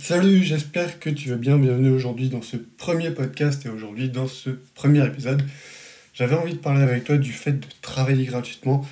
Salut, 0.00 0.42
j'espère 0.42 0.98
que 0.98 1.10
tu 1.10 1.28
vas 1.28 1.36
bien. 1.36 1.58
Bienvenue 1.58 1.90
aujourd'hui 1.90 2.28
dans 2.28 2.42
ce 2.42 2.56
premier 2.56 3.10
podcast 3.10 3.64
et 3.66 3.68
aujourd'hui 3.68 4.08
dans 4.08 4.26
ce 4.26 4.50
premier 4.74 5.04
épisode. 5.06 5.42
J'avais 6.14 6.34
envie 6.34 6.54
de 6.54 6.58
parler 6.58 6.82
avec 6.82 7.04
toi 7.04 7.16
du 7.16 7.32
fait 7.32 7.52
de 7.52 7.66
travailler 7.82 8.24
gratuitement 8.24 8.84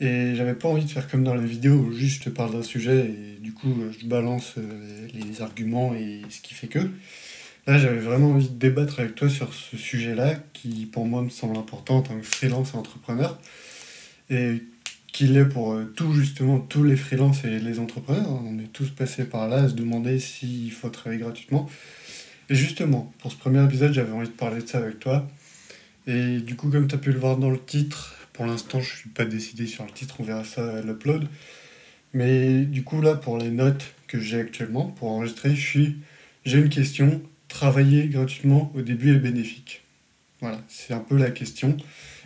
et 0.00 0.34
j'avais 0.34 0.54
pas 0.54 0.68
envie 0.68 0.84
de 0.84 0.90
faire 0.90 1.06
comme 1.06 1.22
dans 1.22 1.34
la 1.34 1.42
vidéo 1.42 1.74
où 1.74 1.92
juste 1.92 2.22
je 2.24 2.30
te 2.30 2.34
parle 2.34 2.52
d'un 2.52 2.62
sujet 2.62 3.10
et 3.10 3.40
du 3.40 3.52
coup 3.52 3.72
je 3.98 4.06
balance 4.06 4.54
euh, 4.58 5.06
les 5.12 5.42
arguments 5.42 5.94
et 5.94 6.22
ce 6.30 6.40
qui 6.40 6.54
fait 6.54 6.68
que. 6.68 6.90
Là, 7.66 7.78
j'avais 7.78 8.00
vraiment 8.00 8.30
envie 8.30 8.48
de 8.48 8.58
débattre 8.58 9.00
avec 9.00 9.14
toi 9.14 9.28
sur 9.28 9.52
ce 9.52 9.76
sujet-là 9.76 10.36
qui 10.54 10.86
pour 10.86 11.04
moi 11.04 11.22
me 11.22 11.30
semble 11.30 11.56
important 11.56 11.98
en 11.98 12.02
tant 12.02 12.18
que 12.18 12.26
freelance 12.26 12.72
et 12.74 12.76
entrepreneur 12.76 13.38
et 14.30 14.62
qu'il 15.12 15.36
est 15.36 15.44
pour 15.44 15.72
euh, 15.72 15.84
tout 15.96 16.12
justement 16.12 16.58
tous 16.58 16.84
les 16.84 16.96
freelances 16.96 17.44
et 17.44 17.58
les 17.58 17.78
entrepreneurs. 17.78 18.30
On 18.44 18.58
est 18.58 18.72
tous 18.72 18.90
passés 18.90 19.24
par 19.24 19.48
là 19.48 19.62
à 19.62 19.68
se 19.68 19.74
demander 19.74 20.18
s'il 20.18 20.70
faut 20.72 20.90
travailler 20.90 21.20
gratuitement. 21.20 21.68
Et 22.50 22.54
justement, 22.54 23.12
pour 23.18 23.32
ce 23.32 23.36
premier 23.36 23.64
épisode, 23.64 23.92
j'avais 23.92 24.12
envie 24.12 24.28
de 24.28 24.32
parler 24.32 24.62
de 24.62 24.66
ça 24.66 24.78
avec 24.78 24.98
toi. 24.98 25.28
Et 26.06 26.38
du 26.38 26.56
coup, 26.56 26.70
comme 26.70 26.88
tu 26.88 26.94
as 26.94 26.98
pu 26.98 27.12
le 27.12 27.18
voir 27.18 27.36
dans 27.36 27.50
le 27.50 27.60
titre, 27.60 28.16
pour 28.32 28.46
l'instant, 28.46 28.80
je 28.80 28.96
suis 28.96 29.10
pas 29.10 29.24
décidé 29.24 29.66
sur 29.66 29.84
le 29.84 29.90
titre, 29.90 30.16
on 30.20 30.24
verra 30.24 30.44
ça 30.44 30.78
à 30.78 30.80
l'upload. 30.80 31.28
Mais 32.14 32.62
du 32.62 32.84
coup, 32.84 33.02
là, 33.02 33.14
pour 33.14 33.36
les 33.36 33.50
notes 33.50 33.94
que 34.06 34.18
j'ai 34.18 34.40
actuellement, 34.40 34.86
pour 34.86 35.10
enregistrer. 35.10 35.54
J'ai 36.44 36.58
une 36.58 36.70
question. 36.70 37.20
Travailler 37.48 38.08
gratuitement 38.08 38.72
au 38.74 38.82
début 38.82 39.14
est 39.14 39.18
bénéfique. 39.18 39.82
Voilà, 40.40 40.60
c'est 40.68 40.94
un 40.94 41.00
peu 41.00 41.16
la 41.16 41.30
question. 41.30 41.76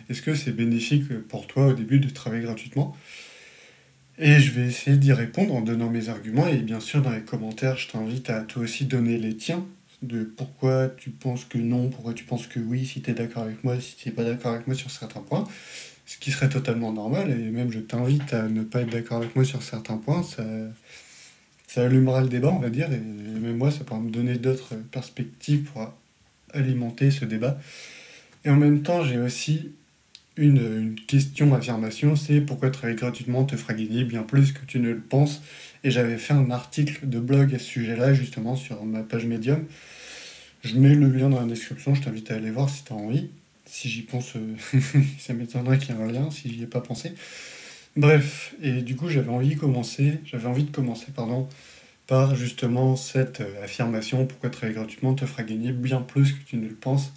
Est-ce 0.09 0.21
que 0.21 0.35
c'est 0.35 0.51
bénéfique 0.51 1.07
pour 1.27 1.47
toi 1.47 1.67
au 1.67 1.73
début 1.73 1.99
de 1.99 2.09
travailler 2.09 2.43
gratuitement? 2.43 2.95
Et 4.19 4.39
je 4.39 4.51
vais 4.51 4.67
essayer 4.67 4.97
d'y 4.97 5.11
répondre 5.11 5.55
en 5.55 5.61
donnant 5.61 5.89
mes 5.89 6.09
arguments. 6.09 6.47
Et 6.47 6.57
bien 6.57 6.79
sûr, 6.79 7.01
dans 7.01 7.11
les 7.11 7.21
commentaires, 7.21 7.77
je 7.77 7.87
t'invite 7.87 8.29
à 8.29 8.41
toi 8.41 8.63
aussi 8.63 8.85
donner 8.85 9.17
les 9.17 9.35
tiens 9.35 9.65
de 10.01 10.23
pourquoi 10.23 10.89
tu 10.89 11.09
penses 11.09 11.45
que 11.45 11.57
non, 11.57 11.89
pourquoi 11.89 12.13
tu 12.13 12.25
penses 12.25 12.47
que 12.47 12.59
oui, 12.59 12.85
si 12.85 13.01
tu 13.01 13.09
es 13.09 13.13
d'accord 13.13 13.43
avec 13.43 13.63
moi, 13.63 13.79
si 13.79 13.95
tu 13.95 14.09
n'es 14.09 14.15
pas 14.15 14.23
d'accord 14.23 14.53
avec 14.53 14.67
moi 14.67 14.75
sur 14.75 14.91
certains 14.91 15.21
points. 15.21 15.45
Ce 16.05 16.17
qui 16.17 16.31
serait 16.31 16.49
totalement 16.49 16.91
normal. 16.91 17.31
Et 17.31 17.49
même, 17.49 17.71
je 17.71 17.79
t'invite 17.79 18.33
à 18.33 18.49
ne 18.49 18.63
pas 18.63 18.81
être 18.81 18.89
d'accord 18.89 19.17
avec 19.17 19.35
moi 19.35 19.45
sur 19.45 19.63
certains 19.63 19.97
points. 19.97 20.21
Ça, 20.21 20.43
ça 21.67 21.85
allumera 21.85 22.21
le 22.21 22.27
débat, 22.27 22.49
on 22.49 22.59
va 22.59 22.69
dire. 22.69 22.91
Et 22.91 22.99
même 22.99 23.57
moi, 23.57 23.71
ça 23.71 23.83
pourra 23.83 24.01
me 24.01 24.11
donner 24.11 24.37
d'autres 24.37 24.75
perspectives 24.91 25.63
pour 25.63 25.91
alimenter 26.53 27.09
ce 27.09 27.25
débat. 27.25 27.57
Et 28.45 28.49
en 28.49 28.57
même 28.57 28.83
temps, 28.83 29.03
j'ai 29.03 29.17
aussi 29.17 29.71
une, 30.37 30.95
question 31.07 31.53
affirmation, 31.53 32.15
c'est 32.15 32.41
pourquoi 32.41 32.69
travailler 32.69 32.97
gratuitement 32.97 33.43
te 33.43 33.55
fera 33.55 33.73
gagner 33.73 34.03
bien 34.03 34.23
plus 34.23 34.51
que 34.51 34.65
tu 34.65 34.79
ne 34.79 34.89
le 34.89 34.99
penses. 34.99 35.41
Et 35.83 35.91
j'avais 35.91 36.17
fait 36.17 36.33
un 36.33 36.49
article 36.49 37.07
de 37.07 37.19
blog 37.19 37.53
à 37.53 37.59
ce 37.59 37.65
sujet-là, 37.65 38.13
justement, 38.13 38.55
sur 38.55 38.83
ma 38.85 39.03
page 39.03 39.25
Medium. 39.25 39.65
Je 40.63 40.77
mets 40.77 40.95
le 40.95 41.09
lien 41.09 41.29
dans 41.29 41.41
la 41.41 41.45
description, 41.45 41.93
je 41.93 42.01
t'invite 42.01 42.31
à 42.31 42.35
aller 42.35 42.51
voir 42.51 42.69
si 42.69 42.83
tu 42.83 42.93
as 42.93 42.95
envie. 42.95 43.29
Si 43.65 43.89
j'y 43.89 44.01
pense, 44.01 44.35
euh, 44.35 44.79
ça 45.19 45.33
m'étonnerait 45.33 45.77
qu'il 45.77 45.95
y 45.95 45.97
ait 45.97 46.01
un 46.01 46.11
lien, 46.11 46.31
si 46.31 46.51
j'y 46.53 46.63
ai 46.63 46.67
pas 46.67 46.81
pensé. 46.81 47.13
Bref, 47.95 48.55
et 48.61 48.81
du 48.81 48.95
coup 48.95 49.07
j'avais 49.07 49.29
envie 49.29 49.53
de 49.53 49.59
commencer, 49.59 50.19
j'avais 50.25 50.47
envie 50.47 50.63
de 50.63 50.71
commencer, 50.71 51.07
pardon, 51.15 51.47
par 52.07 52.35
justement 52.35 52.95
cette 52.95 53.41
euh, 53.41 53.63
affirmation, 53.63 54.25
pourquoi 54.25 54.49
travailler 54.49 54.75
gratuitement 54.75 55.13
te 55.13 55.25
fera 55.25 55.43
gagner 55.43 55.71
bien 55.71 56.01
plus 56.01 56.33
que 56.33 56.43
tu 56.43 56.57
ne 56.57 56.67
le 56.67 56.73
penses, 56.73 57.13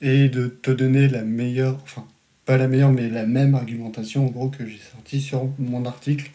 et 0.00 0.28
de 0.28 0.48
te 0.48 0.70
donner 0.70 1.08
la 1.08 1.22
meilleure, 1.22 1.78
enfin 1.82 2.06
pas 2.50 2.56
la 2.56 2.66
meilleure, 2.66 2.90
mais 2.90 3.08
la 3.08 3.26
même 3.26 3.54
argumentation 3.54 4.26
en 4.26 4.28
gros 4.28 4.48
que 4.48 4.66
j'ai 4.66 4.80
sorti 4.92 5.20
sur 5.20 5.48
mon 5.60 5.84
article. 5.84 6.32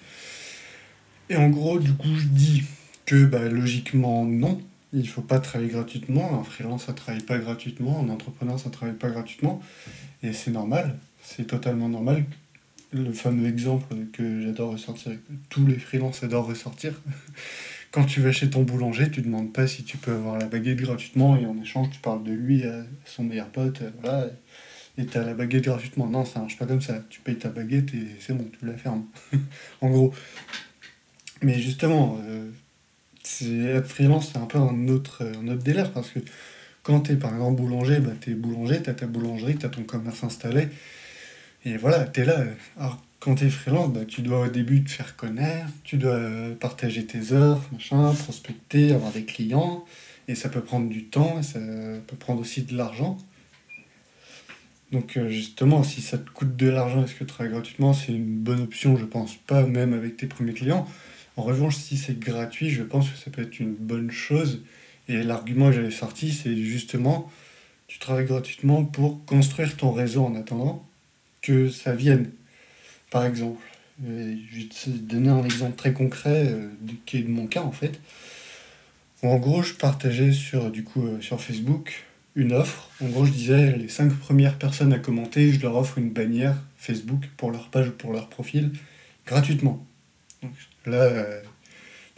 Et 1.30 1.36
en 1.36 1.50
gros, 1.50 1.78
du 1.78 1.92
coup, 1.92 2.16
je 2.16 2.28
dis 2.28 2.64
que 3.06 3.26
bah, 3.26 3.50
logiquement, 3.50 4.24
non, 4.24 4.62
il 4.94 5.10
faut 5.10 5.22
pas 5.22 5.40
travailler 5.40 5.72
gratuitement. 5.72 6.40
Un 6.40 6.46
freelance, 6.46 6.86
ça 6.86 6.94
travaille 6.94 7.22
pas 7.22 7.38
gratuitement. 7.38 8.00
Un 8.00 8.08
entrepreneur, 8.08 8.58
ça 8.58 8.70
travaille 8.70 8.96
pas 8.96 9.10
gratuitement. 9.10 9.62
Et 10.24 10.32
c'est 10.32 10.52
normal, 10.52 10.98
c'est 11.22 11.48
totalement 11.48 11.90
normal. 11.90 12.24
Le 12.94 13.12
fameux 13.12 13.50
exemple 13.50 13.94
que 14.14 14.42
j'adore 14.42 14.72
ressortir, 14.72 15.12
que 15.12 15.34
tous 15.50 15.68
les 15.68 15.78
freelances 15.78 16.24
adorent 16.24 16.48
ressortir. 16.48 16.94
Quand 17.92 18.06
tu 18.06 18.22
vas 18.22 18.32
chez 18.32 18.50
ton 18.50 18.64
boulanger, 18.64 19.12
tu 19.12 19.22
demandes 19.22 19.52
pas 19.52 19.68
si 19.68 19.84
tu 19.84 19.98
peux 19.98 20.14
avoir 20.14 20.38
la 20.38 20.46
baguette 20.46 20.80
gratuitement 20.80 21.36
et 21.36 21.46
en 21.46 21.62
échange, 21.62 21.90
tu 21.90 22.00
parles 22.00 22.24
de 22.24 22.32
lui 22.32 22.64
à 22.64 22.86
son 23.04 23.26
meilleur 23.26 23.50
pote. 23.50 23.84
Voilà 24.02 24.30
et 24.98 25.06
tu 25.06 25.18
as 25.18 25.24
la 25.24 25.34
baguette 25.34 25.66
gratuitement. 25.66 26.08
Non, 26.08 26.26
ça 26.26 26.40
marche 26.40 26.58
pas 26.58 26.66
comme 26.66 26.82
ça. 26.82 27.02
Tu 27.10 27.20
payes 27.22 27.38
ta 27.38 27.50
baguette 27.50 27.94
et 27.94 28.08
c'est 28.20 28.34
bon, 28.34 28.50
tu 28.58 28.66
la 28.66 28.74
fermes. 28.74 29.06
en 29.82 29.90
gros. 29.90 30.14
Mais 31.42 31.60
justement, 31.60 32.18
euh, 32.28 32.50
être 33.78 33.88
freelance, 33.88 34.32
c'est 34.32 34.40
un 34.40 34.46
peu 34.46 34.58
un 34.58 34.88
autre, 34.88 35.24
un 35.24 35.48
autre 35.48 35.64
délire 35.64 35.92
parce 35.92 36.10
que 36.10 36.20
quand 36.84 37.02
tu 37.02 37.14
es 37.14 37.16
par 37.16 37.34
exemple 37.34 37.62
boulanger, 37.62 38.00
bah, 38.00 38.12
tu 38.20 38.32
es 38.32 38.36
boulanger, 38.36 38.82
tu 38.82 38.90
as 38.90 38.94
ta 38.94 39.08
boulangerie, 39.08 39.58
tu 39.58 39.66
as 39.66 39.70
ton 39.70 39.84
commerce 39.84 40.24
installé. 40.24 40.70
Et 41.66 41.78
voilà, 41.78 42.06
tu 42.06 42.22
es 42.22 42.26
là. 42.26 42.46
Alors, 42.78 43.02
quand 43.20 43.36
tu 43.36 43.46
es 43.46 43.50
freelance, 43.50 43.92
bah, 43.92 44.06
tu 44.08 44.22
dois 44.22 44.46
au 44.46 44.50
début 44.50 44.84
te 44.84 44.92
faire 44.92 45.16
connaître, 45.16 45.68
tu 45.84 45.98
dois 45.98 46.20
partager 46.60 47.06
tes 47.06 47.34
offres, 47.34 47.68
machin, 47.74 48.14
prospecter, 48.14 48.94
avoir 48.94 49.12
des 49.12 49.26
clients. 49.26 49.84
Et 50.28 50.36
ça 50.36 50.50
peut 50.50 50.62
prendre 50.62 50.90
du 50.90 51.06
temps, 51.06 51.40
et 51.40 51.44
ça 51.44 51.60
peut 52.08 52.16
prendre 52.16 52.42
aussi 52.42 52.64
de 52.64 52.78
l'argent. 52.78 53.18
Donc 54.92 55.18
euh, 55.18 55.30
justement, 55.30 55.84
si 55.84 56.02
ça 56.02 56.18
te 56.18 56.30
coûte 56.30 56.56
de 56.56 56.70
l'argent, 56.70 57.04
est-ce 57.04 57.14
que 57.14 57.20
tu 57.20 57.26
travailles 57.26 57.52
gratuitement 57.52 57.94
C'est 57.94 58.14
une 58.14 58.38
bonne 58.38 58.62
option, 58.62 58.98
je 58.98 59.06
pense 59.06 59.36
pas, 59.36 59.64
même 59.64 59.94
avec 59.94 60.18
tes 60.18 60.28
premiers 60.28 60.54
clients. 60.54 60.88
En 61.38 61.44
revanche, 61.44 61.76
si 61.76 61.98
c'est 61.98 62.18
gratuit, 62.18 62.70
je 62.70 62.84
pense 62.84 63.10
que 63.10 63.18
ça 63.18 63.32
peut 63.32 63.42
être 63.42 63.60
une 63.60 63.74
bonne 63.74 64.12
chose. 64.12 64.62
Et 65.08 65.22
l'argument 65.24 65.70
que 65.70 65.76
j'avais 65.76 65.92
sorti, 65.92 66.32
c'est 66.32 66.56
justement, 66.56 67.32
tu 67.88 68.00
travailles 68.00 68.26
gratuitement 68.26 68.86
pour 68.86 69.24
construire 69.26 69.76
ton 69.76 69.92
réseau 69.92 70.24
en 70.24 70.36
attendant 70.36 70.88
que 71.42 71.70
ça 71.70 71.94
vienne. 71.94 72.32
Par 73.12 73.26
exemple, 73.26 73.62
je 74.04 74.10
vais 74.10 74.66
te 74.66 74.90
donner 74.90 75.30
un 75.30 75.44
exemple 75.44 75.76
très 75.76 75.94
concret 75.94 76.48
euh, 76.48 76.70
qui 77.06 77.18
est 77.18 77.22
de 77.22 77.30
mon 77.30 77.48
cas 77.48 77.62
en 77.62 77.72
fait. 77.72 78.00
En 79.24 79.38
gros, 79.38 79.64
je 79.64 79.74
partageais 79.74 80.32
sur, 80.32 80.70
du 80.70 80.84
coup, 80.84 81.06
euh, 81.06 81.22
sur 81.22 81.42
Facebook 81.42 82.06
une 82.36 82.54
offre. 82.54 82.90
En 83.02 83.08
gros, 83.08 83.26
je 83.26 83.32
disais, 83.32 83.76
les 83.78 83.88
cinq 83.88 84.14
premières 84.14 84.58
personnes 84.58 84.94
à 84.94 85.00
commenter, 85.00 85.52
je 85.52 85.62
leur 85.62 85.76
offre 85.76 85.98
une 85.98 86.10
bannière 86.10 86.56
Facebook 86.78 87.26
pour 87.38 87.52
leur 87.52 87.70
page 87.70 87.90
ou 87.90 87.92
pour 87.92 88.14
leur 88.14 88.28
profil, 88.28 88.72
gratuitement. 89.26 89.86
Donc 90.44 90.54
là, 90.86 91.04
euh, 91.04 91.42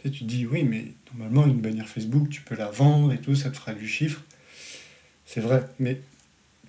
tu 0.02 0.24
dis, 0.24 0.46
oui, 0.46 0.64
mais 0.64 0.86
normalement, 1.12 1.46
une 1.46 1.60
bannière 1.60 1.88
Facebook, 1.88 2.28
tu 2.28 2.40
peux 2.42 2.56
la 2.56 2.70
vendre 2.70 3.12
et 3.12 3.18
tout, 3.18 3.34
ça 3.34 3.50
te 3.50 3.56
fera 3.56 3.74
du 3.74 3.86
chiffre. 3.86 4.22
C'est 5.26 5.40
vrai, 5.40 5.62
mais 5.78 6.00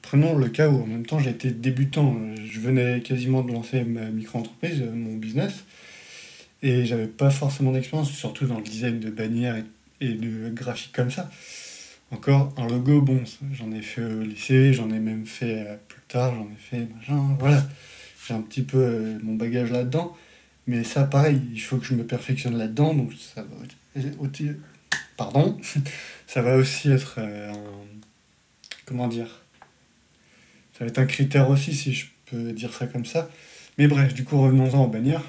prenons 0.01 0.37
le 0.37 0.49
cas 0.49 0.69
où 0.69 0.81
en 0.81 0.85
même 0.85 1.05
temps 1.05 1.19
j'étais 1.19 1.51
débutant. 1.51 2.19
Je 2.35 2.59
venais 2.59 3.01
quasiment 3.01 3.41
de 3.41 3.51
lancer 3.51 3.83
ma 3.83 4.09
micro-entreprise, 4.09 4.81
mon 4.81 5.15
business, 5.15 5.63
et 6.61 6.85
j'avais 6.85 7.07
pas 7.07 7.29
forcément 7.29 7.71
d'expérience, 7.71 8.11
surtout 8.11 8.45
dans 8.45 8.57
le 8.57 8.63
design 8.63 8.99
de 8.99 9.09
bannières 9.09 9.63
et 10.01 10.09
de 10.09 10.49
graphiques 10.49 10.93
comme 10.93 11.11
ça. 11.11 11.29
Encore 12.11 12.53
un 12.57 12.67
logo, 12.67 13.01
bon, 13.01 13.23
j'en 13.53 13.71
ai 13.71 13.81
fait 13.83 14.03
au 14.03 14.21
lycée, 14.21 14.73
j'en 14.73 14.89
ai 14.89 14.99
même 14.99 15.27
fait 15.27 15.67
euh, 15.67 15.75
plus 15.87 16.01
tard, 16.07 16.33
j'en 16.33 16.45
ai 16.45 16.57
fait 16.57 16.87
machin, 16.95 17.35
voilà. 17.39 17.63
J'ai 18.27 18.33
un 18.33 18.41
petit 18.41 18.63
peu 18.63 18.77
euh, 18.77 19.19
mon 19.21 19.35
bagage 19.35 19.71
là-dedans. 19.71 20.17
Mais 20.65 20.83
ça, 20.83 21.03
pareil, 21.03 21.41
il 21.53 21.59
faut 21.61 21.77
que 21.77 21.85
je 21.85 21.93
me 21.93 22.03
perfectionne 22.03 22.57
là-dedans, 22.57 22.93
donc 22.93 23.13
ça 23.13 23.43
va 23.43 23.55
aussi, 24.19 24.51
pardon, 25.17 25.59
ça 26.27 26.41
va 26.41 26.57
aussi 26.57 26.89
être 26.89 27.15
euh, 27.19 27.51
un, 27.51 27.55
comment 28.85 29.07
dire, 29.07 29.43
ça 30.73 30.85
va 30.85 30.87
être 30.87 30.99
un 30.99 31.05
critère 31.05 31.49
aussi, 31.49 31.75
si 31.75 31.93
je 31.93 32.07
peux 32.25 32.51
dire 32.53 32.73
ça 32.73 32.87
comme 32.87 33.05
ça. 33.05 33.29
Mais 33.77 33.87
bref, 33.87 34.13
du 34.13 34.23
coup, 34.23 34.41
revenons-en 34.41 34.85
aux 34.85 34.87
bannières. 34.87 35.23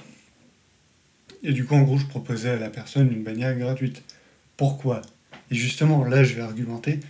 Et 1.42 1.52
du 1.52 1.64
coup, 1.64 1.74
en 1.74 1.82
gros, 1.82 1.98
je 1.98 2.06
proposais 2.06 2.50
à 2.50 2.56
la 2.56 2.70
personne 2.70 3.12
une 3.12 3.22
bannière 3.22 3.56
gratuite. 3.56 4.02
Pourquoi? 4.56 5.02
Et 5.50 5.54
justement, 5.54 6.04
là, 6.04 6.22
je 6.22 6.34
vais 6.34 6.42
argumenter 6.42 7.00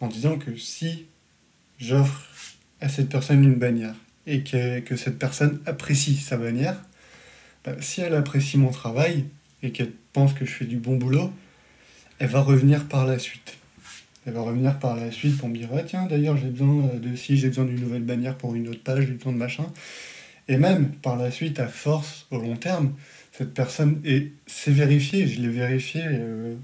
en 0.00 0.08
disant 0.08 0.38
que 0.38 0.56
si 0.56 1.06
j'offre 1.78 2.26
à 2.80 2.88
cette 2.88 3.08
personne 3.08 3.44
une 3.44 3.54
bannière 3.54 3.94
et 4.26 4.42
que, 4.42 4.96
cette 4.96 5.18
personne 5.18 5.60
apprécie 5.66 6.16
sa 6.16 6.36
bannière, 6.36 6.80
bah, 7.64 7.74
si 7.80 8.00
elle 8.00 8.14
apprécie 8.14 8.58
mon 8.58 8.70
travail 8.70 9.26
et 9.62 9.70
qu'elle 9.70 9.92
pense 10.12 10.32
que 10.32 10.44
je 10.44 10.50
fais 10.50 10.64
du 10.64 10.78
bon 10.78 10.96
boulot, 10.96 11.32
elle 12.18 12.28
va 12.28 12.40
revenir 12.40 12.86
par 12.88 13.06
la 13.06 13.18
suite. 13.18 13.56
Elle 14.26 14.34
va 14.34 14.42
revenir 14.42 14.78
par 14.78 14.96
la 14.96 15.10
suite 15.10 15.36
pour 15.38 15.48
me 15.48 15.56
dire 15.56 15.68
ah, 15.76 15.82
tiens, 15.82 16.06
d'ailleurs, 16.06 16.36
j'ai 16.36 16.48
besoin 16.48 16.90
de 16.94 17.16
si, 17.16 17.36
j'ai 17.36 17.48
besoin 17.48 17.64
d'une 17.64 17.80
nouvelle 17.80 18.02
bannière 18.02 18.36
pour 18.36 18.54
une 18.54 18.68
autre 18.68 18.82
page, 18.82 19.06
j'ai 19.06 19.14
besoin 19.14 19.32
de 19.32 19.38
machin. 19.38 19.66
Et 20.48 20.56
même 20.56 20.92
par 20.92 21.16
la 21.16 21.30
suite, 21.30 21.60
à 21.60 21.68
force, 21.68 22.26
au 22.30 22.38
long 22.38 22.56
terme, 22.56 22.94
cette 23.32 23.54
personne, 23.54 24.00
et 24.04 24.32
c'est 24.46 24.72
vérifié, 24.72 25.26
je 25.26 25.40
l'ai 25.40 25.48
vérifié 25.48 26.02
euh, 26.06 26.54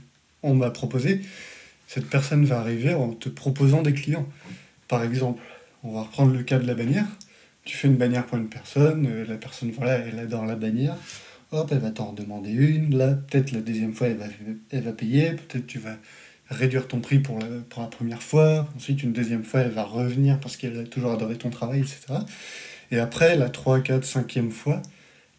on 0.42 0.54
m'a 0.54 0.70
proposé, 0.70 1.22
cette 1.86 2.08
personne 2.08 2.44
va 2.44 2.60
arriver 2.60 2.94
en 2.94 3.12
te 3.12 3.28
proposant 3.28 3.82
des 3.82 3.94
clients. 3.94 4.28
Par 4.88 5.02
exemple, 5.02 5.42
on 5.82 5.92
va 5.92 6.02
reprendre 6.02 6.32
le 6.32 6.42
cas 6.42 6.58
de 6.58 6.66
la 6.66 6.74
bannière. 6.74 7.06
Tu 7.64 7.76
fais 7.76 7.88
une 7.88 7.96
bannière 7.96 8.26
pour 8.26 8.38
une 8.38 8.48
personne, 8.48 9.06
euh, 9.06 9.24
la 9.26 9.36
personne, 9.36 9.70
voilà, 9.70 9.98
elle 9.98 10.18
adore 10.18 10.46
la 10.46 10.56
bannière. 10.56 10.96
hop, 11.52 11.68
elle 11.70 11.78
va 11.78 11.90
t'en 11.90 12.12
demander 12.12 12.50
une, 12.50 12.96
là, 12.96 13.14
peut-être 13.14 13.52
la 13.52 13.60
deuxième 13.60 13.94
fois, 13.94 14.08
elle 14.08 14.16
va, 14.16 14.26
elle 14.70 14.94
payer, 14.94 15.32
peut-être 15.32 15.66
tu 15.66 15.78
vas 15.78 15.96
réduire 16.50 16.88
ton 16.88 17.00
prix 17.00 17.18
pour 17.18 17.38
la, 17.38 17.86
première 17.86 18.22
fois, 18.22 18.68
ensuite 18.76 19.02
une 19.02 19.12
deuxième 19.12 19.44
fois, 19.44 19.60
elle 19.60 19.70
va 19.70 19.84
revenir 19.84 20.40
parce 20.40 20.56
qu'elle 20.56 20.78
a 20.78 20.84
toujours 20.84 21.12
adoré 21.12 21.36
ton 21.36 21.50
travail, 21.50 21.80
etc. 21.80 22.20
Et 22.90 22.98
après, 22.98 23.36
la 23.36 23.50
3, 23.50 23.80
4, 23.80 24.04
5e 24.04 24.50
fois, 24.50 24.82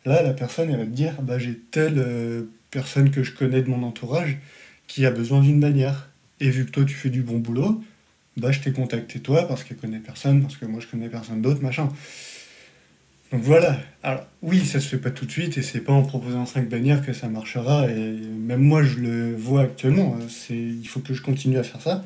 là, 0.06 0.22
la 0.22 0.34
personne, 0.34 0.70
elle 0.70 0.78
va 0.78 0.86
te 0.86 0.90
dire, 0.92 1.22
bah, 1.22 1.40
j'ai 1.40 1.58
telle 1.58 1.98
euh, 1.98 2.44
personne 2.70 3.10
que 3.10 3.24
je 3.24 3.34
connais 3.34 3.62
de 3.62 3.70
mon 3.70 3.84
entourage 3.84 4.38
qui 4.90 5.06
a 5.06 5.12
besoin 5.12 5.40
d'une 5.40 5.62
bannière. 5.62 6.10
Et 6.42 6.50
vu 6.50 6.66
que 6.66 6.72
toi, 6.72 6.84
tu 6.84 6.96
fais 6.96 7.10
du 7.10 7.22
bon 7.22 7.38
boulot, 7.38 7.82
bah, 8.36 8.52
je 8.52 8.60
t'ai 8.60 8.74
contacté 8.74 9.22
toi 9.22 9.48
parce 9.48 9.64
qu'elle 9.64 9.78
connaît 9.78 10.00
personne, 10.00 10.42
parce 10.42 10.58
que 10.58 10.66
moi, 10.66 10.82
je 10.82 10.88
connais 10.88 11.08
personne 11.08 11.42
d'autre, 11.42 11.62
machin. 11.62 11.90
Donc 13.32 13.44
voilà. 13.44 13.80
Alors 14.02 14.26
oui, 14.42 14.66
ça 14.66 14.80
se 14.80 14.88
fait 14.88 14.98
pas 14.98 15.12
tout 15.12 15.26
de 15.26 15.32
suite 15.32 15.58
et 15.58 15.62
c'est 15.62 15.82
pas 15.82 15.94
en 15.94 16.02
proposant 16.02 16.46
5 16.46 16.68
bannières 16.68 17.06
que 17.06 17.14
ça 17.14 17.30
marchera. 17.30 17.88
Et 17.90 17.96
même 17.96 18.62
moi, 18.62 18.84
je 18.84 18.98
le 18.98 19.36
vois 19.36 19.62
actuellement. 19.62 20.18
C'est, 20.28 20.58
il 20.58 20.88
faut 20.88 21.00
que 21.00 21.14
je 21.14 21.22
continue 21.22 21.58
à 21.58 21.64
faire 21.64 21.82
ça. 21.82 22.04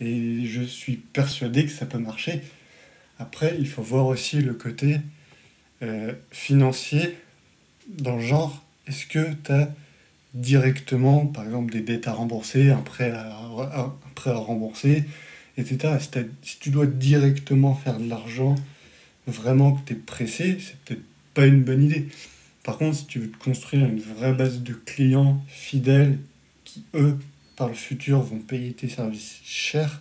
Et 0.00 0.44
je 0.44 0.62
suis 0.62 0.96
persuadé 0.96 1.64
que 1.64 1.72
ça 1.72 1.86
peut 1.86 1.98
marcher. 1.98 2.42
Après, 3.18 3.56
il 3.58 3.68
faut 3.68 3.82
voir 3.82 4.06
aussi 4.06 4.42
le 4.42 4.52
côté 4.52 5.00
euh, 5.82 6.12
financier 6.30 7.16
dans 7.88 8.16
le 8.16 8.22
genre, 8.22 8.62
est-ce 8.86 9.06
que 9.06 9.32
tu 9.44 9.52
as 9.52 9.70
directement, 10.34 11.26
par 11.26 11.44
exemple, 11.44 11.72
des 11.72 11.80
dettes 11.80 12.08
à 12.08 12.12
rembourser, 12.12 12.70
un 12.70 12.80
prêt 12.80 13.10
à, 13.10 13.36
un 13.74 13.92
prêt 14.14 14.30
à 14.30 14.36
rembourser, 14.36 15.04
etc. 15.58 15.98
Si, 16.42 16.58
tu 16.58 16.70
dois 16.70 16.86
directement 16.86 17.74
faire 17.74 17.98
de 17.98 18.08
l'argent 18.08 18.54
vraiment 19.26 19.72
que 19.72 19.86
tu 19.86 19.92
es 19.92 19.96
pressé, 19.96 20.58
c'est 20.60 20.76
peut-être 20.84 21.04
pas 21.34 21.46
une 21.46 21.62
bonne 21.62 21.82
idée. 21.82 22.08
Par 22.64 22.78
contre, 22.78 22.96
si 22.96 23.06
tu 23.06 23.18
veux 23.18 23.30
te 23.30 23.42
construire 23.42 23.86
une 23.86 24.00
vraie 24.00 24.32
base 24.32 24.62
de 24.62 24.72
clients 24.72 25.42
fidèles 25.48 26.18
qui, 26.64 26.84
eux, 26.94 27.18
par 27.56 27.68
le 27.68 27.74
futur, 27.74 28.20
vont 28.20 28.38
payer 28.38 28.72
tes 28.72 28.88
services 28.88 29.40
chers 29.44 30.00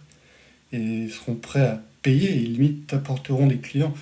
et 0.72 1.10
seront 1.10 1.36
prêts 1.36 1.66
à 1.66 1.82
payer 2.02 2.32
et 2.32 2.40
limite 2.40 2.88
t'apporteront 2.88 3.48
des 3.48 3.58
clients. 3.58 3.94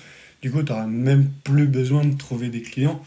Du 0.42 0.50
coup, 0.50 0.62
tu 0.62 0.72
n'auras 0.72 0.86
même 0.86 1.28
plus 1.44 1.66
besoin 1.66 2.04
de 2.04 2.16
trouver 2.16 2.48
des 2.48 2.62
clients. 2.62 3.02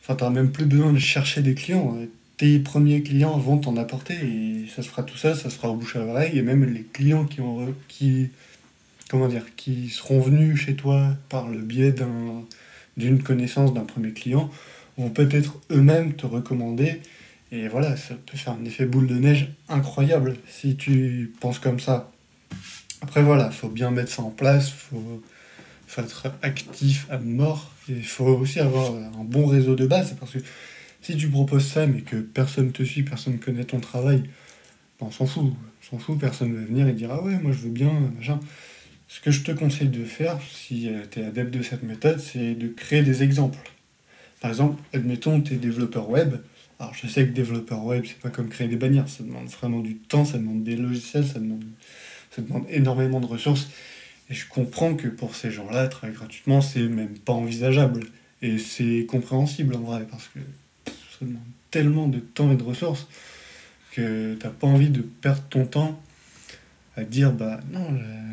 Enfin, 0.00 0.14
tu 0.14 0.22
n'auras 0.22 0.34
même 0.34 0.52
plus 0.52 0.66
besoin 0.66 0.92
de 0.92 0.98
chercher 0.98 1.42
des 1.42 1.54
clients. 1.54 1.96
Tes 2.42 2.58
premiers 2.58 3.04
clients 3.04 3.38
vont 3.38 3.56
t'en 3.56 3.76
apporter 3.76 4.14
et 4.14 4.66
ça 4.66 4.82
se 4.82 4.88
fera 4.88 5.04
tout 5.04 5.16
ça, 5.16 5.36
ça 5.36 5.48
se 5.48 5.54
fera 5.54 5.68
au 5.68 5.76
bouche 5.76 5.94
à 5.94 6.00
oreille 6.00 6.36
et 6.36 6.42
même 6.42 6.64
les 6.64 6.82
clients 6.82 7.24
qui 7.24 7.40
ont, 7.40 7.72
qui, 7.86 8.30
comment 9.08 9.28
dire, 9.28 9.54
qui 9.54 9.90
seront 9.90 10.18
venus 10.18 10.58
chez 10.58 10.74
toi 10.74 11.16
par 11.28 11.48
le 11.48 11.58
biais 11.58 11.94
d'une 12.96 13.22
connaissance 13.22 13.72
d'un 13.72 13.84
premier 13.84 14.10
client, 14.10 14.50
vont 14.98 15.08
peut-être 15.08 15.60
eux-mêmes 15.70 16.14
te 16.14 16.26
recommander. 16.26 17.00
Et 17.52 17.68
voilà, 17.68 17.96
ça 17.96 18.16
peut 18.26 18.36
faire 18.36 18.54
un 18.60 18.64
effet 18.64 18.86
boule 18.86 19.06
de 19.06 19.14
neige 19.14 19.52
incroyable 19.68 20.34
si 20.48 20.74
tu 20.74 21.32
penses 21.38 21.60
comme 21.60 21.78
ça. 21.78 22.10
Après 23.02 23.22
voilà, 23.22 23.50
il 23.52 23.56
faut 23.56 23.68
bien 23.68 23.92
mettre 23.92 24.10
ça 24.10 24.22
en 24.22 24.30
place, 24.30 24.68
faut, 24.68 25.22
être 25.96 26.26
actif 26.42 27.06
à 27.08 27.18
mort, 27.18 27.70
et 27.88 27.92
il 27.92 28.04
faut 28.04 28.26
aussi 28.26 28.58
avoir 28.58 28.92
un 28.96 29.22
bon 29.22 29.46
réseau 29.46 29.76
de 29.76 29.86
base, 29.86 30.16
parce 30.18 30.32
que 30.32 30.40
si 31.02 31.16
tu 31.16 31.28
proposes 31.28 31.66
ça 31.66 31.86
mais 31.86 32.00
que 32.00 32.16
personne 32.16 32.72
te 32.72 32.82
suit, 32.82 33.02
personne 33.02 33.34
ne 33.34 33.38
connaît 33.38 33.64
ton 33.64 33.80
travail, 33.80 34.22
ben, 35.00 35.06
on 35.06 35.10
s'en 35.10 35.26
fout, 35.26 35.44
on 35.44 35.90
s'en 35.90 35.98
fout, 35.98 36.18
personne 36.18 36.54
va 36.54 36.64
venir 36.64 36.88
et 36.88 36.92
dire 36.92 37.10
ah 37.12 37.22
ouais, 37.22 37.38
moi 37.38 37.52
je 37.52 37.58
veux 37.58 37.70
bien, 37.70 37.92
machin. 38.16 38.40
Ce 39.08 39.20
que 39.20 39.30
je 39.30 39.42
te 39.42 39.52
conseille 39.52 39.88
de 39.88 40.04
faire, 40.04 40.38
si 40.50 40.88
euh, 40.88 41.02
tu 41.10 41.20
es 41.20 41.24
adepte 41.24 41.52
de 41.52 41.62
cette 41.62 41.82
méthode, 41.82 42.18
c'est 42.18 42.54
de 42.54 42.68
créer 42.68 43.02
des 43.02 43.22
exemples. 43.22 43.58
Par 44.40 44.50
exemple, 44.50 44.82
admettons, 44.94 45.42
tu 45.42 45.52
es 45.52 45.56
développeur 45.56 46.08
web. 46.08 46.36
Alors, 46.78 46.94
je 46.94 47.06
sais 47.06 47.26
que 47.26 47.32
développeur 47.32 47.84
web, 47.84 48.04
c'est 48.06 48.18
pas 48.18 48.30
comme 48.30 48.48
créer 48.48 48.68
des 48.68 48.76
bannières. 48.76 49.08
Ça 49.08 49.22
demande 49.22 49.48
vraiment 49.48 49.80
du 49.80 49.96
temps, 49.96 50.24
ça 50.24 50.38
demande 50.38 50.64
des 50.64 50.76
logiciels, 50.76 51.26
ça 51.26 51.40
demande, 51.40 51.62
ça 52.34 52.40
demande 52.40 52.64
énormément 52.70 53.20
de 53.20 53.26
ressources. 53.26 53.68
Et 54.30 54.34
je 54.34 54.48
comprends 54.48 54.94
que 54.94 55.08
pour 55.08 55.34
ces 55.34 55.50
gens-là, 55.50 55.88
travailler 55.88 56.16
gratuitement, 56.16 56.62
c'est 56.62 56.88
même 56.88 57.18
pas 57.18 57.34
envisageable. 57.34 58.04
Et 58.40 58.56
c'est 58.56 59.04
compréhensible 59.06 59.76
en 59.76 59.80
vrai, 59.80 60.06
parce 60.10 60.28
que 60.28 60.40
ça 61.22 61.26
demande 61.26 61.42
tellement 61.70 62.08
de 62.08 62.18
temps 62.18 62.50
et 62.52 62.56
de 62.56 62.62
ressources 62.62 63.06
que 63.92 64.34
t'as 64.34 64.50
pas 64.50 64.66
envie 64.66 64.90
de 64.90 65.02
perdre 65.02 65.42
ton 65.50 65.66
temps 65.66 66.02
à 66.96 67.04
dire 67.04 67.32
bah 67.32 67.60
non 67.70 67.86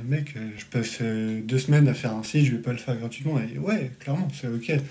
mec 0.09 0.35
je 0.57 0.65
passe 0.65 0.97
euh, 1.01 1.41
deux 1.41 1.59
semaines 1.59 1.87
à 1.87 1.93
faire 1.93 2.13
un 2.13 2.23
site 2.23 2.45
je 2.45 2.51
vais 2.51 2.61
pas 2.61 2.71
le 2.71 2.77
faire 2.77 2.97
gratuitement. 2.97 3.39
Et 3.39 3.57
ouais 3.57 3.91
clairement 3.99 4.27
c'est 4.33 4.47
ok. 4.47 4.81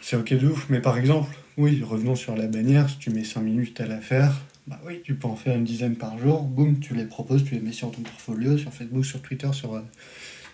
C'est 0.00 0.16
ok 0.16 0.34
de 0.34 0.48
ouf. 0.48 0.66
Mais 0.70 0.80
par 0.80 0.96
exemple 0.96 1.34
oui 1.56 1.82
revenons 1.82 2.16
sur 2.16 2.36
la 2.36 2.46
bannière. 2.46 2.88
Si 2.88 2.98
tu 2.98 3.10
mets 3.10 3.24
5 3.24 3.40
minutes 3.40 3.80
à 3.80 3.86
la 3.86 3.98
faire 3.98 4.40
bah 4.66 4.80
oui 4.86 5.00
tu 5.04 5.14
peux 5.14 5.28
en 5.28 5.36
faire 5.36 5.56
une 5.56 5.64
dizaine 5.64 5.96
par 5.96 6.18
jour. 6.18 6.42
Boum 6.42 6.78
tu 6.78 6.94
les 6.94 7.04
proposes 7.04 7.44
tu 7.44 7.54
les 7.54 7.60
mets 7.60 7.72
sur 7.72 7.90
ton 7.90 8.02
portfolio 8.02 8.56
sur 8.56 8.72
Facebook 8.72 9.04
sur 9.04 9.20
Twitter 9.20 9.50
sur 9.52 9.74
euh, 9.74 9.80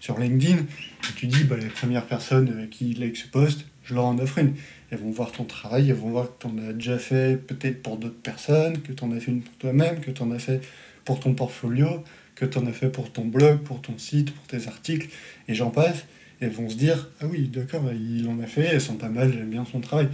sur 0.00 0.18
LinkedIn. 0.18 0.56
Et 0.56 1.12
tu 1.16 1.26
dis 1.26 1.44
bah 1.44 1.56
les 1.56 1.66
premières 1.66 2.06
personnes 2.06 2.50
euh, 2.50 2.66
qui 2.66 2.94
like 2.94 3.16
ce 3.16 3.28
post 3.28 3.66
je 3.84 3.94
leur 3.94 4.04
en 4.04 4.18
offre 4.18 4.38
une 4.38 4.54
elles 4.90 4.98
vont 4.98 5.10
voir 5.10 5.32
ton 5.32 5.44
travail 5.44 5.90
elles 5.90 5.96
vont 5.96 6.10
voir 6.10 6.26
que 6.26 6.46
tu 6.46 6.46
en 6.46 6.58
as 6.58 6.72
déjà 6.72 6.98
fait 6.98 7.36
peut-être 7.36 7.82
pour 7.82 7.96
d'autres 7.96 8.20
personnes 8.20 8.80
que 8.82 8.92
tu 8.92 9.04
en 9.04 9.12
as 9.12 9.20
fait 9.20 9.30
une 9.30 9.42
pour 9.42 9.54
toi-même 9.56 10.00
que 10.00 10.10
tu 10.10 10.22
en 10.22 10.30
as 10.30 10.38
fait 10.38 10.60
pour 11.04 11.20
ton 11.20 11.34
portfolio, 11.34 12.04
que 12.34 12.44
tu 12.44 12.58
en 12.58 12.66
as 12.66 12.72
fait 12.72 12.88
pour 12.88 13.12
ton 13.12 13.24
blog, 13.24 13.58
pour 13.58 13.80
ton 13.80 13.98
site, 13.98 14.32
pour 14.32 14.46
tes 14.46 14.66
articles, 14.68 15.08
et 15.48 15.54
j'en 15.54 15.70
passe, 15.70 16.04
elles 16.40 16.50
vont 16.50 16.68
se 16.68 16.76
dire 16.76 17.08
Ah 17.20 17.26
oui, 17.26 17.48
d'accord, 17.48 17.82
il 17.92 18.28
en 18.28 18.38
a 18.40 18.46
fait, 18.46 18.62
elles 18.62 18.80
sont 18.80 18.94
pas 18.94 19.08
mal, 19.08 19.32
j'aime 19.32 19.50
bien 19.50 19.64
son 19.64 19.80
travail. 19.80 20.08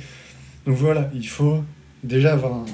Donc 0.64 0.76
voilà, 0.76 1.10
il 1.14 1.28
faut 1.28 1.62
déjà 2.02 2.32
avoir 2.32 2.54
un, 2.54 2.66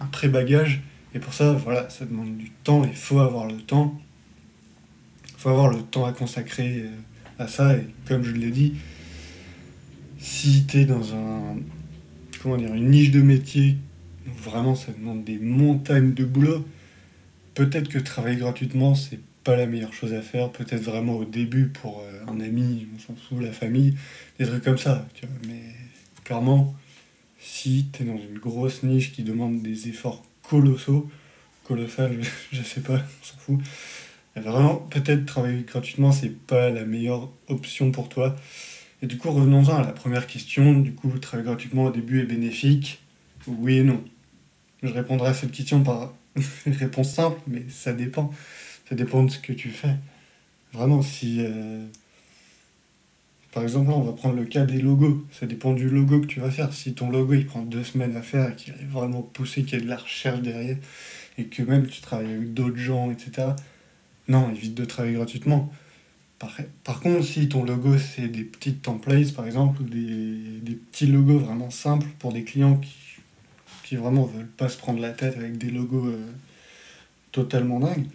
un 0.00 0.06
pré-bagage, 0.06 0.82
et 1.14 1.18
pour 1.18 1.32
ça, 1.32 1.52
voilà, 1.52 1.88
ça 1.88 2.04
demande 2.04 2.36
du 2.36 2.50
temps, 2.50 2.84
il 2.84 2.94
faut 2.94 3.20
avoir 3.20 3.46
le 3.46 3.56
temps. 3.56 3.98
Il 5.28 5.40
faut 5.40 5.48
avoir 5.50 5.68
le 5.68 5.82
temps 5.82 6.04
à 6.04 6.12
consacrer 6.12 6.82
euh, 6.82 6.90
à 7.42 7.48
ça, 7.48 7.74
et 7.74 7.86
comme 8.06 8.22
je 8.22 8.32
l'ai 8.32 8.50
dit, 8.50 8.74
si 10.18 10.66
tu 10.66 10.80
es 10.80 10.84
dans 10.84 11.14
un, 11.14 11.56
comment 12.42 12.56
dire, 12.56 12.74
une 12.74 12.90
niche 12.90 13.10
de 13.10 13.22
métier, 13.22 13.76
vraiment 14.26 14.74
ça 14.74 14.92
demande 14.92 15.24
des 15.24 15.38
montagnes 15.38 16.14
de 16.14 16.24
boulot, 16.24 16.66
peut-être 17.54 17.88
que 17.88 17.98
travailler 17.98 18.36
gratuitement, 18.36 18.94
c'est 18.94 19.20
pas 19.46 19.56
la 19.56 19.66
meilleure 19.66 19.92
chose 19.92 20.12
à 20.12 20.22
faire. 20.22 20.50
Peut-être 20.50 20.82
vraiment 20.82 21.14
au 21.14 21.24
début 21.24 21.68
pour 21.68 22.00
euh, 22.00 22.32
un 22.32 22.40
ami, 22.40 22.88
on 22.94 22.98
s'en 22.98 23.14
fout, 23.14 23.40
la 23.40 23.52
famille, 23.52 23.96
des 24.40 24.46
trucs 24.46 24.64
comme 24.64 24.76
ça. 24.76 25.06
Mais 25.46 25.62
clairement, 26.24 26.74
si 27.38 27.86
tu 27.92 28.02
es 28.02 28.06
dans 28.06 28.18
une 28.18 28.38
grosse 28.38 28.82
niche 28.82 29.12
qui 29.12 29.22
demande 29.22 29.62
des 29.62 29.88
efforts 29.88 30.24
colossaux, 30.42 31.08
colossal, 31.62 32.18
je, 32.52 32.62
sais 32.62 32.80
pas, 32.80 32.94
on 32.94 33.24
s'en 33.24 33.38
fout. 33.38 33.60
Vraiment, 34.34 34.76
peut-être 34.76 35.24
travailler 35.24 35.62
gratuitement, 35.62 36.10
c'est 36.10 36.36
pas 36.36 36.68
la 36.70 36.84
meilleure 36.84 37.30
option 37.48 37.92
pour 37.92 38.08
toi. 38.08 38.36
Et 39.02 39.06
du 39.06 39.18
coup, 39.18 39.30
revenons-en 39.30 39.76
à 39.76 39.82
la 39.82 39.92
première 39.92 40.26
question. 40.26 40.78
Du 40.80 40.92
coup, 40.92 41.10
travailler 41.18 41.46
gratuitement 41.46 41.84
au 41.84 41.90
début 41.90 42.20
est 42.20 42.26
bénéfique? 42.26 43.02
Oui 43.46 43.78
et 43.78 43.84
non. 43.84 44.02
Je 44.82 44.88
répondrai 44.88 45.28
à 45.28 45.34
cette 45.34 45.52
question 45.52 45.82
par 45.82 46.14
une 46.66 46.72
réponse 46.72 47.12
simple, 47.12 47.40
mais 47.46 47.64
ça 47.68 47.92
dépend. 47.92 48.32
Ça 48.88 48.94
dépend 48.94 49.24
de 49.24 49.30
ce 49.30 49.38
que 49.38 49.52
tu 49.52 49.70
fais. 49.70 49.96
Vraiment, 50.72 51.02
si. 51.02 51.38
Euh, 51.40 51.84
par 53.52 53.62
exemple, 53.62 53.90
on 53.90 54.02
va 54.02 54.12
prendre 54.12 54.36
le 54.36 54.44
cas 54.44 54.64
des 54.64 54.80
logos. 54.80 55.24
Ça 55.32 55.46
dépend 55.46 55.72
du 55.72 55.88
logo 55.88 56.20
que 56.20 56.26
tu 56.26 56.40
vas 56.40 56.50
faire. 56.50 56.72
Si 56.72 56.94
ton 56.94 57.10
logo 57.10 57.34
il 57.34 57.46
prend 57.46 57.62
deux 57.62 57.84
semaines 57.84 58.16
à 58.16 58.22
faire 58.22 58.50
et 58.50 58.54
qu'il 58.54 58.74
est 58.74 58.84
vraiment 58.90 59.22
poussé, 59.22 59.62
qu'il 59.62 59.78
y 59.78 59.82
a 59.82 59.84
de 59.84 59.88
la 59.88 59.96
recherche 59.96 60.40
derrière, 60.40 60.76
et 61.38 61.44
que 61.44 61.62
même 61.62 61.86
tu 61.86 62.00
travailles 62.00 62.32
avec 62.32 62.54
d'autres 62.54 62.76
gens, 62.76 63.10
etc. 63.10 63.48
Non, 64.28 64.50
évite 64.50 64.74
de 64.74 64.84
travailler 64.84 65.14
gratuitement. 65.14 65.72
Par, 66.38 67.00
contre, 67.00 67.24
si 67.24 67.48
ton 67.48 67.64
logo 67.64 67.96
c'est 67.96 68.28
des 68.28 68.44
petites 68.44 68.82
templates 68.82 69.32
par 69.34 69.46
exemple, 69.46 69.82
ou 69.82 69.84
des, 69.84 70.60
des 70.62 70.74
petits 70.74 71.06
logos 71.06 71.38
vraiment 71.38 71.70
simples 71.70 72.08
pour 72.18 72.32
des 72.32 72.44
clients 72.44 72.76
qui 72.76 72.94
qui 73.86 73.94
vraiment 73.94 74.24
veulent 74.24 74.46
pas 74.46 74.68
se 74.68 74.76
prendre 74.76 75.00
la 75.00 75.10
tête 75.10 75.36
avec 75.36 75.58
des 75.58 75.70
logos 75.70 76.06
euh, 76.06 76.26
totalement 77.30 77.78
dingues, 77.78 78.06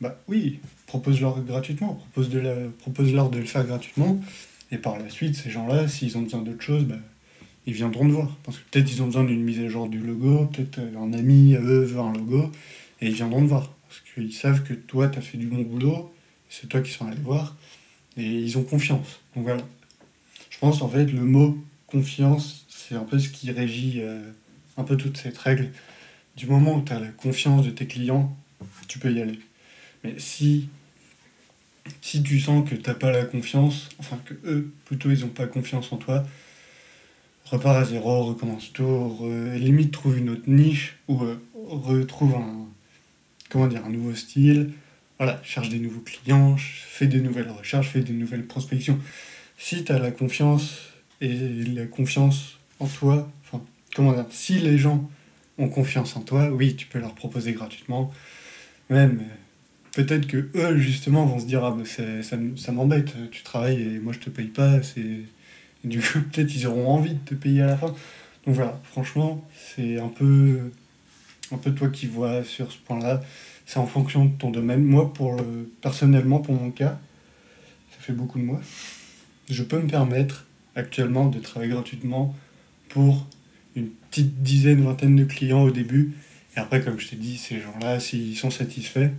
bah 0.00 0.16
oui, 0.28 0.60
propose-leur 0.86 1.42
gratuitement, 1.42 1.94
propose-leur 1.94 2.70
propose 2.78 3.12
de 3.12 3.38
le 3.38 3.44
faire 3.44 3.66
gratuitement, 3.66 4.20
et 4.70 4.78
par 4.78 4.98
la 4.98 5.10
suite, 5.10 5.34
ces 5.34 5.50
gens-là, 5.50 5.88
s'ils 5.88 6.16
ont 6.16 6.22
besoin 6.22 6.42
d'autre 6.42 6.62
chose, 6.62 6.84
bah, 6.84 6.98
ils 7.66 7.72
viendront 7.72 8.06
te 8.06 8.12
voir. 8.12 8.36
Parce 8.44 8.58
que 8.58 8.62
peut-être 8.70 8.92
ils 8.92 9.02
ont 9.02 9.06
besoin 9.06 9.24
d'une 9.24 9.42
mise 9.42 9.58
à 9.58 9.68
jour 9.68 9.88
du 9.88 9.98
logo, 9.98 10.46
peut-être 10.46 10.78
euh, 10.78 10.98
un 10.98 11.12
ami, 11.12 11.54
eux, 11.54 11.82
veut 11.82 11.98
un 11.98 12.12
logo, 12.12 12.52
et 13.00 13.08
ils 13.08 13.14
viendront 13.14 13.42
te 13.42 13.48
voir. 13.48 13.72
Parce 13.88 14.02
qu'ils 14.14 14.32
savent 14.32 14.62
que 14.62 14.74
toi, 14.74 15.08
tu 15.08 15.18
as 15.18 15.22
fait 15.22 15.38
du 15.38 15.46
bon 15.46 15.62
boulot, 15.62 16.14
c'est 16.48 16.68
toi 16.68 16.80
qui 16.80 16.92
sont 16.92 17.06
allés 17.06 17.20
voir, 17.20 17.56
et 18.16 18.24
ils 18.24 18.58
ont 18.58 18.64
confiance. 18.64 19.20
Donc 19.34 19.44
voilà. 19.44 19.62
Je 20.50 20.58
pense 20.58 20.82
en 20.82 20.88
fait 20.88 21.06
le 21.06 21.22
mot 21.22 21.56
confiance, 21.86 22.66
c'est 22.68 22.94
un 22.94 23.04
peu 23.04 23.18
ce 23.18 23.28
qui 23.28 23.50
régit 23.50 24.00
euh, 24.00 24.30
un 24.76 24.84
peu 24.84 24.96
toute 24.96 25.16
cette 25.16 25.38
règle. 25.38 25.70
Du 26.36 26.46
moment 26.46 26.76
où 26.76 26.82
tu 26.82 26.92
as 26.92 27.00
la 27.00 27.08
confiance 27.08 27.64
de 27.64 27.70
tes 27.70 27.86
clients, 27.86 28.36
tu 28.86 28.98
peux 28.98 29.12
y 29.12 29.20
aller. 29.20 29.38
Mais 30.04 30.18
si, 30.18 30.68
si 32.00 32.22
tu 32.22 32.38
sens 32.40 32.68
que 32.68 32.74
tu 32.74 32.88
n'as 32.88 32.94
pas 32.94 33.10
la 33.10 33.24
confiance, 33.24 33.88
enfin 33.98 34.18
que 34.24 34.34
eux, 34.44 34.72
plutôt, 34.84 35.10
ils 35.10 35.20
n'ont 35.20 35.28
pas 35.28 35.46
confiance 35.46 35.92
en 35.92 35.96
toi, 35.96 36.24
repars 37.44 37.76
à 37.76 37.84
zéro, 37.84 38.24
recommence 38.24 38.72
tout, 38.72 39.18
limite 39.54 39.92
trouve 39.92 40.18
une 40.18 40.30
autre 40.30 40.48
niche 40.48 40.96
ou 41.08 41.22
euh, 41.24 41.40
retrouve 41.54 42.34
un, 42.34 42.66
comment 43.48 43.66
dire, 43.66 43.84
un 43.84 43.90
nouveau 43.90 44.14
style. 44.14 44.72
Voilà, 45.18 45.40
cherche 45.42 45.68
des 45.68 45.78
nouveaux 45.78 46.00
clients, 46.00 46.56
fais 46.58 47.06
des 47.06 47.20
nouvelles 47.20 47.50
recherches, 47.50 47.88
fais 47.88 48.00
des 48.00 48.12
nouvelles 48.12 48.46
prospections. 48.46 48.98
Si 49.58 49.84
tu 49.84 49.92
as 49.92 49.98
la 49.98 50.12
confiance 50.12 50.78
et 51.20 51.34
la 51.74 51.86
confiance 51.86 52.58
en 52.78 52.86
toi, 52.86 53.28
enfin, 53.44 53.62
comment 53.94 54.12
dire, 54.12 54.26
si 54.30 54.58
les 54.58 54.78
gens 54.78 55.10
ont 55.58 55.68
confiance 55.68 56.16
en 56.16 56.20
toi, 56.20 56.50
oui, 56.50 56.76
tu 56.76 56.86
peux 56.86 57.00
leur 57.00 57.14
proposer 57.14 57.52
gratuitement. 57.52 58.12
Même, 58.90 59.22
peut-être 59.92 60.28
que 60.28 60.48
eux, 60.54 60.78
justement, 60.78 61.26
vont 61.26 61.40
se 61.40 61.46
dire 61.46 61.64
Ah, 61.64 61.76
ça, 61.84 62.36
ça 62.56 62.72
m'embête, 62.72 63.14
tu 63.32 63.42
travailles 63.42 63.82
et 63.82 63.98
moi 63.98 64.12
je 64.12 64.20
te 64.20 64.30
paye 64.30 64.46
pas, 64.46 64.82
c'est 64.82 65.22
du 65.84 66.00
coup, 66.00 66.20
peut-être 66.32 66.54
ils 66.54 66.66
auront 66.66 66.88
envie 66.88 67.14
de 67.14 67.24
te 67.24 67.34
payer 67.34 67.62
à 67.62 67.66
la 67.66 67.76
fin. 67.76 67.94
Donc 68.46 68.54
voilà, 68.54 68.80
franchement, 68.84 69.46
c'est 69.54 69.98
un 69.98 70.08
peu, 70.08 70.70
un 71.52 71.58
peu 71.58 71.72
toi 71.72 71.88
qui 71.88 72.06
vois 72.06 72.44
sur 72.44 72.72
ce 72.72 72.78
point-là. 72.78 73.20
C'est 73.68 73.78
en 73.78 73.86
fonction 73.86 74.24
de 74.24 74.30
ton 74.30 74.50
domaine. 74.50 74.82
Moi, 74.82 75.12
pour 75.12 75.36
personnellement, 75.82 76.38
pour 76.38 76.54
mon 76.54 76.70
cas, 76.70 76.98
ça 77.90 77.98
fait 78.00 78.14
beaucoup 78.14 78.38
de 78.38 78.44
mois. 78.44 78.62
Je 79.50 79.62
peux 79.62 79.78
me 79.78 79.86
permettre 79.86 80.46
actuellement 80.74 81.26
de 81.26 81.38
travailler 81.38 81.72
gratuitement 81.72 82.34
pour 82.88 83.26
une 83.76 83.88
petite 84.10 84.42
dizaine, 84.42 84.82
vingtaine 84.82 85.16
de 85.16 85.24
clients 85.24 85.64
au 85.64 85.70
début. 85.70 86.14
Et 86.56 86.60
après, 86.60 86.80
comme 86.80 86.98
je 86.98 87.08
t'ai 87.08 87.16
dit, 87.16 87.36
ces 87.36 87.60
gens-là, 87.60 88.00
s'ils 88.00 88.38
sont 88.38 88.50
satisfaits, 88.50 89.10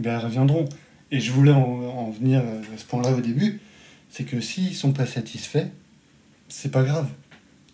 ben, 0.00 0.18
ils 0.18 0.24
reviendront. 0.24 0.68
Et 1.12 1.20
je 1.20 1.30
voulais 1.30 1.52
en, 1.52 1.62
en 1.62 2.10
venir 2.10 2.40
à 2.40 2.76
ce 2.76 2.84
point-là 2.86 3.12
au 3.12 3.20
début, 3.20 3.60
c'est 4.10 4.24
que 4.24 4.40
s'ils 4.40 4.74
sont 4.74 4.92
pas 4.92 5.06
satisfaits, 5.06 5.68
c'est 6.48 6.72
pas 6.72 6.82
grave. 6.82 7.10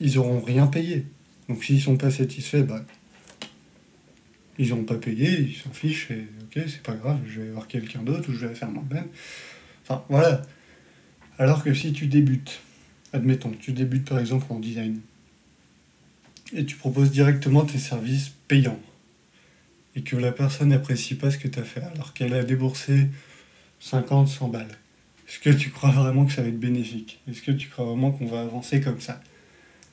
Ils 0.01 0.19
auront 0.19 0.43
rien 0.43 0.67
payé. 0.67 1.07
Donc 1.49 1.65
s'ils 1.65 1.81
sont 1.81 1.97
pas 1.97 2.11
satisfaits, 2.11 2.65
bah, 2.65 2.85
ils 4.61 4.69
n'ont 4.71 4.85
pas 4.85 4.97
payé, 4.97 5.41
ils 5.41 5.57
s'en 5.57 5.71
fichent, 5.71 6.11
et 6.11 6.27
ok, 6.43 6.63
c'est 6.67 6.83
pas 6.83 6.93
grave, 6.93 7.19
je 7.27 7.41
vais 7.41 7.51
voir 7.51 7.67
quelqu'un 7.67 8.03
d'autre 8.03 8.29
ou 8.29 8.35
je 8.35 8.47
vais 8.47 8.55
faire 8.55 8.71
moi-même. 8.71 9.09
Enfin, 9.83 10.05
voilà. 10.11 10.43
Alors 11.39 11.65
que 11.65 11.73
si 11.73 11.95
tu 11.95 12.07
débutes, 12.07 12.61
admettons, 13.15 13.53
tu 13.59 13.73
débutes 13.73 14.07
par 14.07 14.19
exemple 14.19 14.45
en 14.51 14.59
design, 14.61 15.01
et 16.53 16.67
tu 16.67 16.77
proposes 16.77 17.11
directement 17.11 17.65
tes 17.65 17.79
services 17.79 18.33
payants, 18.49 18.79
et 19.97 20.03
que 20.03 20.17
la 20.17 20.31
personne 20.31 20.69
n'apprécie 20.69 21.15
pas 21.15 21.31
ce 21.31 21.39
que 21.39 21.49
tu 21.49 21.59
as 21.59 21.65
fait, 21.65 21.83
alors 21.95 22.13
qu'elle 22.13 22.35
a 22.35 22.45
déboursé 22.45 23.09
50, 23.81 24.29
100 24.29 24.49
balles, 24.49 24.79
est-ce 25.27 25.39
que 25.39 25.49
tu 25.49 25.71
crois 25.71 25.91
vraiment 25.91 26.27
que 26.27 26.33
ça 26.33 26.43
va 26.43 26.49
être 26.49 26.61
bénéfique? 26.61 27.23
Est-ce 27.31 27.41
que 27.41 27.53
tu 27.53 27.71
crois 27.71 27.87
vraiment 27.87 28.11
qu'on 28.11 28.27
va 28.27 28.43
avancer 28.43 28.83
comme 28.83 29.01
ça? 29.01 29.23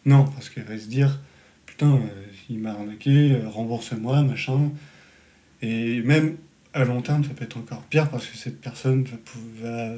Non, 0.03 0.25
parce 0.25 0.49
qu'elle 0.49 0.65
va 0.65 0.77
se 0.77 0.87
dire, 0.87 1.21
putain, 1.65 1.93
euh, 1.93 2.25
il 2.49 2.59
m'a 2.59 2.71
arnaqué, 2.71 3.33
euh, 3.33 3.49
rembourse-moi, 3.49 4.21
machin. 4.23 4.71
Et 5.61 6.01
même 6.01 6.37
à 6.73 6.85
long 6.85 7.01
terme, 7.01 7.23
ça 7.23 7.31
peut 7.31 7.45
être 7.45 7.57
encore 7.57 7.81
pire 7.83 8.09
parce 8.09 8.27
que 8.27 8.37
cette 8.37 8.61
personne 8.61 9.05
va, 9.61 9.93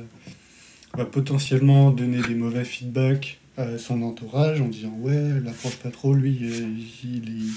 va, 0.95 1.05
potentiellement 1.05 1.91
donner 1.91 2.21
des 2.21 2.35
mauvais 2.35 2.63
feedbacks 2.63 3.39
à 3.57 3.77
son 3.77 4.01
entourage 4.01 4.61
en 4.61 4.67
disant 4.67 4.95
ouais, 4.99 5.39
l'approche 5.43 5.75
pas 5.77 5.91
trop, 5.91 6.13
lui, 6.13 6.39
euh, 6.43 6.67
il, 7.03 7.51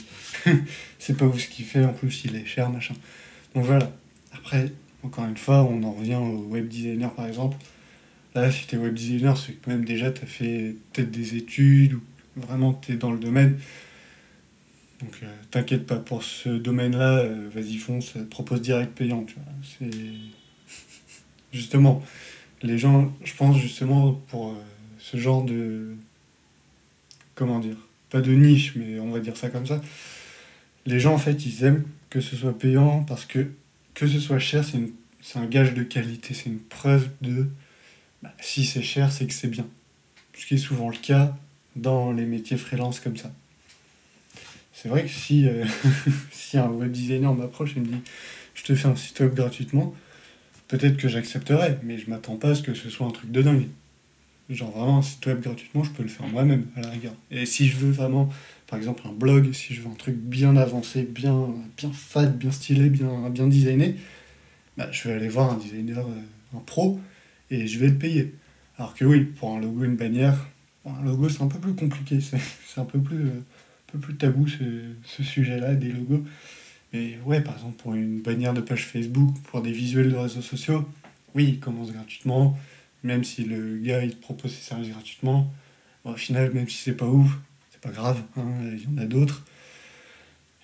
c'est 0.99 1.16
pas 1.16 1.26
où 1.26 1.38
ce 1.38 1.46
qu'il 1.46 1.64
fait, 1.64 1.84
en 1.84 1.92
plus 1.92 2.25
il 2.25 2.34
est 2.34 2.44
cher, 2.44 2.70
machin. 2.70 2.94
Donc 3.54 3.64
voilà. 3.64 3.92
Après, 4.32 4.72
encore 5.04 5.25
une 5.26 5.37
fois, 5.37 5.62
on 5.62 5.82
en 5.82 5.92
revient 5.92 6.16
au 6.16 6.46
web 6.49 6.68
designer 6.68 7.12
par 7.12 7.26
exemple. 7.26 7.56
Là, 8.34 8.50
si 8.50 8.66
tu 8.66 8.76
es 8.76 8.78
web 8.78 8.94
designer, 8.94 9.37
c'est 9.37 9.52
que 9.52 9.70
même 9.70 9.84
déjà 9.84 10.11
tu 10.11 10.22
as 10.22 10.26
fait 10.26 10.75
peut-être 10.92 11.11
des 11.11 11.37
études 11.37 11.94
ou 11.94 12.00
vraiment 12.37 12.72
tu 12.72 12.92
es 12.92 12.96
dans 12.96 13.12
le 13.12 13.18
domaine. 13.18 13.58
Donc 15.02 15.18
euh, 15.23 15.26
t'inquiète 15.50 15.87
pas, 15.87 15.97
pour 15.97 16.23
ce 16.23 16.49
domaine-là, 16.49 17.18
euh, 17.18 17.49
vas-y 17.52 17.76
fonce, 17.76 18.14
propose 18.30 18.62
direct 18.62 18.92
payant. 18.94 19.26
C'est... 19.62 19.90
justement, 21.52 22.02
les 22.62 22.78
gens, 22.78 23.12
je 23.25 23.35
pense 23.35 23.59
justement 23.59 24.12
pour 24.28 24.50
euh, 24.50 24.62
ce 24.99 25.16
genre 25.16 25.44
de... 25.44 25.97
Comment 27.35 27.59
dire 27.59 27.76
Pas 28.11 28.21
de 28.21 28.32
niche, 28.32 28.76
mais 28.76 29.00
on 29.00 29.11
va 29.11 29.18
dire 29.18 29.37
ça 29.37 29.49
comme 29.50 29.66
ça. 29.66 29.80
Les 30.87 31.00
gens, 31.00 31.14
en 31.14 31.18
fait, 31.18 31.44
ils 31.47 31.64
aiment 31.64 31.85
que 32.11 32.21
ce 32.21 32.37
soit 32.37 32.56
payant 32.56 33.02
parce 33.04 33.25
que 33.25 33.50
que 33.94 34.06
ce 34.06 34.21
soit 34.21 34.38
cher, 34.38 34.64
c'est, 34.64 34.78
c'est 35.21 35.38
un 35.38 35.47
gage 35.47 35.75
de 35.75 35.82
qualité, 35.82 36.32
c'est 36.35 36.47
une 36.47 36.59
preuve 36.59 37.11
de 37.21 37.49
bah, 38.23 38.32
si 38.40 38.64
c'est 38.64 38.82
cher, 38.82 39.11
c'est 39.12 39.26
que 39.26 39.35
c'est 39.35 39.49
bien. 39.49 39.66
Ce 40.35 40.47
qui 40.47 40.54
est 40.54 40.59
souvent 40.59 40.88
le 40.88 40.97
cas 40.97 41.37
dans 41.76 42.12
les 42.12 42.25
métiers 42.25 42.56
freelance 42.56 43.00
comme 43.00 43.16
ça. 43.16 43.32
C'est 44.73 44.88
vrai 44.88 45.05
que 45.05 45.11
si, 45.11 45.47
euh, 45.47 45.64
si 46.31 46.59
un 46.59 46.69
web 46.69 46.91
designer 46.91 47.35
m'approche 47.35 47.76
et 47.76 47.81
me 47.81 47.87
dit 47.87 48.00
je 48.55 48.64
te 48.64 48.75
fais 48.75 48.88
un 48.88 48.97
site 48.97 49.21
web 49.21 49.35
gratuitement, 49.35 49.95
peut-être 50.69 50.97
que 50.97 51.09
j'accepterai, 51.09 51.79
mais 51.83 51.99
je 51.99 52.09
m'attends 52.11 52.37
pas 52.37 52.50
à 52.50 52.55
ce 52.55 52.62
que 52.62 52.75
ce 52.75 52.91
soit 52.91 53.07
un 53.07 53.11
truc 53.11 53.31
de 53.31 53.43
dingue. 53.43 53.69
Genre 54.50 54.71
vraiment 54.71 54.99
un 54.99 55.02
site 55.02 55.25
web 55.26 55.41
gratuitement, 55.41 55.83
je 55.83 55.91
peux 55.91 56.02
le 56.02 56.09
faire 56.09 56.26
moi-même 56.26 56.67
à 56.76 56.83
la 56.83 56.91
rigueur. 56.91 57.14
Et 57.31 57.47
si 57.47 57.69
je 57.69 57.76
veux 57.76 57.91
vraiment, 57.91 58.29
par 58.67 58.79
exemple 58.79 59.02
un 59.07 59.12
blog, 59.12 59.52
si 59.52 59.75
je 59.75 59.81
veux 59.81 59.88
un 59.88 59.95
truc 59.95 60.17
bien 60.17 60.57
avancé, 60.57 61.02
bien, 61.05 61.49
bien 61.76 61.91
fade, 61.93 62.37
bien 62.37 62.50
stylé, 62.50 62.91
bien, 62.91 63.31
bien 63.31 63.47
designé, 63.47 63.97
bah, 64.76 64.88
je 64.91 65.09
vais 65.09 65.14
aller 65.14 65.29
voir 65.29 65.52
un 65.52 65.57
designer, 65.57 66.07
euh, 66.07 66.57
un 66.57 66.61
pro, 66.61 67.00
et 67.50 67.67
je 67.67 67.79
vais 67.79 67.88
le 67.88 67.97
payer. 67.97 68.35
Alors 68.76 68.95
que 68.95 69.05
oui, 69.05 69.25
pour 69.25 69.55
un 69.57 69.61
logo, 69.61 69.85
une 69.85 69.97
bannière, 69.97 70.47
un 70.85 71.02
logo 71.02 71.29
c'est 71.29 71.43
un 71.43 71.49
peu 71.49 71.59
plus 71.59 71.75
compliqué, 71.75 72.21
c'est 72.21 72.81
un 72.81 72.85
peu 72.85 72.99
plus, 72.99 73.26
euh, 73.26 73.41
peu 73.92 73.99
plus 73.99 74.16
tabou 74.16 74.46
ce, 74.49 75.22
sujet-là 75.22 75.75
des 75.75 75.92
logos. 75.92 76.25
Et 76.92 77.16
ouais, 77.25 77.40
par 77.40 77.54
exemple, 77.54 77.76
pour 77.76 77.94
une 77.94 78.20
bannière 78.20 78.54
de 78.54 78.61
page 78.61 78.87
Facebook, 78.87 79.34
pour 79.44 79.62
des 79.62 79.72
visuels 79.72 80.11
de 80.11 80.16
réseaux 80.16 80.42
sociaux, 80.42 80.88
oui, 81.34 81.44
il 81.44 81.61
commence 81.61 81.92
gratuitement, 81.92 82.58
même 83.02 83.25
si 83.25 83.44
le 83.44 83.78
gars 83.78 84.02
il 84.04 84.16
propose 84.16 84.52
ses 84.52 84.62
services 84.62 84.90
gratuitement. 84.90 85.52
au 86.04 86.16
final, 86.16 86.52
même 86.52 86.68
si 86.68 86.78
c'est 86.78 86.96
pas 86.96 87.06
ouf, 87.06 87.38
c'est 87.70 87.80
pas 87.80 87.90
grave, 87.90 88.22
hein, 88.37 88.44
il 88.72 88.82
y 88.82 88.87
en 88.87 88.99
a 88.99 89.06
d'autres. 89.06 89.44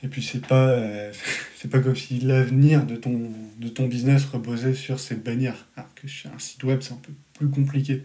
Et 0.02 0.08
puis 0.08 0.22
c'est 0.22 0.46
pas, 0.46 0.68
euh, 0.68 1.12
c'est 1.56 1.68
pas 1.68 1.80
comme 1.80 1.96
si 1.96 2.20
l'avenir 2.20 2.84
de 2.84 2.96
ton, 2.96 3.30
de 3.58 3.68
ton 3.68 3.86
business 3.86 4.24
reposait 4.26 4.74
sur 4.74 5.00
cette 5.00 5.24
bannière. 5.24 5.66
Alors 5.76 5.94
que 5.94 6.08
sur 6.08 6.32
un 6.32 6.38
site 6.38 6.62
web, 6.64 6.80
c'est 6.82 6.92
un 6.92 7.00
peu 7.02 7.12
plus 7.34 7.48
compliqué. 7.48 8.02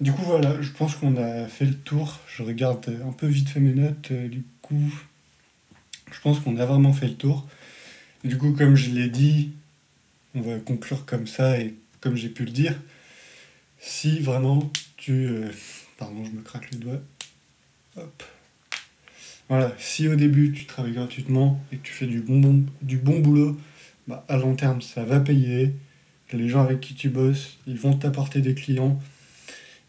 Du 0.00 0.12
coup, 0.12 0.22
voilà, 0.22 0.60
je 0.60 0.70
pense 0.70 0.96
qu'on 0.96 1.16
a 1.16 1.46
fait 1.46 1.66
le 1.66 1.74
tour. 1.74 2.18
Je 2.26 2.42
regarde 2.42 3.00
un 3.06 3.12
peu 3.12 3.26
vite 3.26 3.48
fait 3.48 3.60
mes 3.60 3.74
notes. 3.74 4.10
Euh, 4.10 4.28
du 4.28 4.42
coup, 4.60 4.92
je 6.10 6.20
pense 6.20 6.40
qu'on 6.40 6.56
a 6.56 6.66
vraiment 6.66 6.92
fait 6.92 7.08
le 7.08 7.14
tour. 7.14 7.46
du 8.24 8.38
coup, 8.38 8.52
comme 8.52 8.74
je 8.74 8.90
l'ai 8.90 9.08
dit, 9.08 9.52
on 10.34 10.40
va 10.40 10.58
conclure 10.58 11.06
comme 11.06 11.26
ça 11.26 11.60
et 11.60 11.74
comme 12.00 12.16
j'ai 12.16 12.28
pu 12.28 12.44
le 12.44 12.50
dire. 12.50 12.74
Si 13.78 14.20
vraiment 14.20 14.70
tu. 14.96 15.26
Euh, 15.28 15.48
pardon, 15.96 16.24
je 16.24 16.30
me 16.30 16.42
craque 16.42 16.70
les 16.72 16.78
doigts. 16.78 17.00
Hop. 17.96 18.22
Voilà, 19.48 19.72
si 19.78 20.08
au 20.08 20.16
début 20.16 20.52
tu 20.52 20.64
travailles 20.64 20.94
gratuitement 20.94 21.62
et 21.70 21.76
que 21.76 21.82
tu 21.82 21.92
fais 21.92 22.06
du 22.06 22.20
bon, 22.20 22.64
du 22.82 22.96
bon 22.96 23.20
boulot, 23.20 23.60
bah, 24.08 24.24
à 24.28 24.38
long 24.38 24.56
terme 24.56 24.80
ça 24.82 25.04
va 25.04 25.20
payer. 25.20 25.72
Les 26.32 26.48
gens 26.48 26.62
avec 26.62 26.80
qui 26.80 26.94
tu 26.94 27.10
bosses, 27.10 27.58
ils 27.68 27.78
vont 27.78 27.96
t'apporter 27.96 28.40
des 28.40 28.54
clients. 28.54 29.00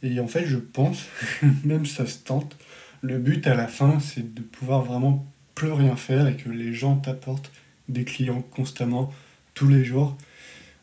Et 0.05 0.19
en 0.19 0.27
fait, 0.27 0.45
je 0.45 0.57
pense, 0.57 1.07
même 1.63 1.85
ça 1.87 2.05
se 2.05 2.19
tente, 2.19 2.55
le 3.01 3.17
but 3.17 3.45
à 3.47 3.55
la 3.55 3.67
fin, 3.67 3.99
c'est 3.99 4.35
de 4.35 4.41
pouvoir 4.41 4.83
vraiment 4.83 5.25
plus 5.55 5.71
rien 5.71 5.95
faire 5.95 6.27
et 6.27 6.37
que 6.37 6.49
les 6.49 6.73
gens 6.73 6.95
t'apportent 6.97 7.51
des 7.89 8.03
clients 8.03 8.41
constamment, 8.41 9.11
tous 9.55 9.67
les 9.67 9.83
jours. 9.83 10.15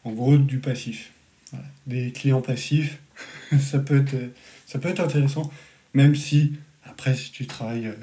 En 0.04 0.10
gros, 0.10 0.36
du 0.36 0.58
passif. 0.58 1.12
Des 1.86 2.10
clients 2.10 2.40
passifs, 2.40 2.98
ça 3.60 3.78
peut, 3.78 3.98
être, 3.98 4.16
ça 4.66 4.80
peut 4.80 4.88
être 4.88 5.00
intéressant, 5.00 5.52
même 5.94 6.16
si, 6.16 6.54
après, 6.84 7.14
si 7.14 7.30
tu 7.30 7.46
travailles 7.46 7.86
euh, 7.86 7.94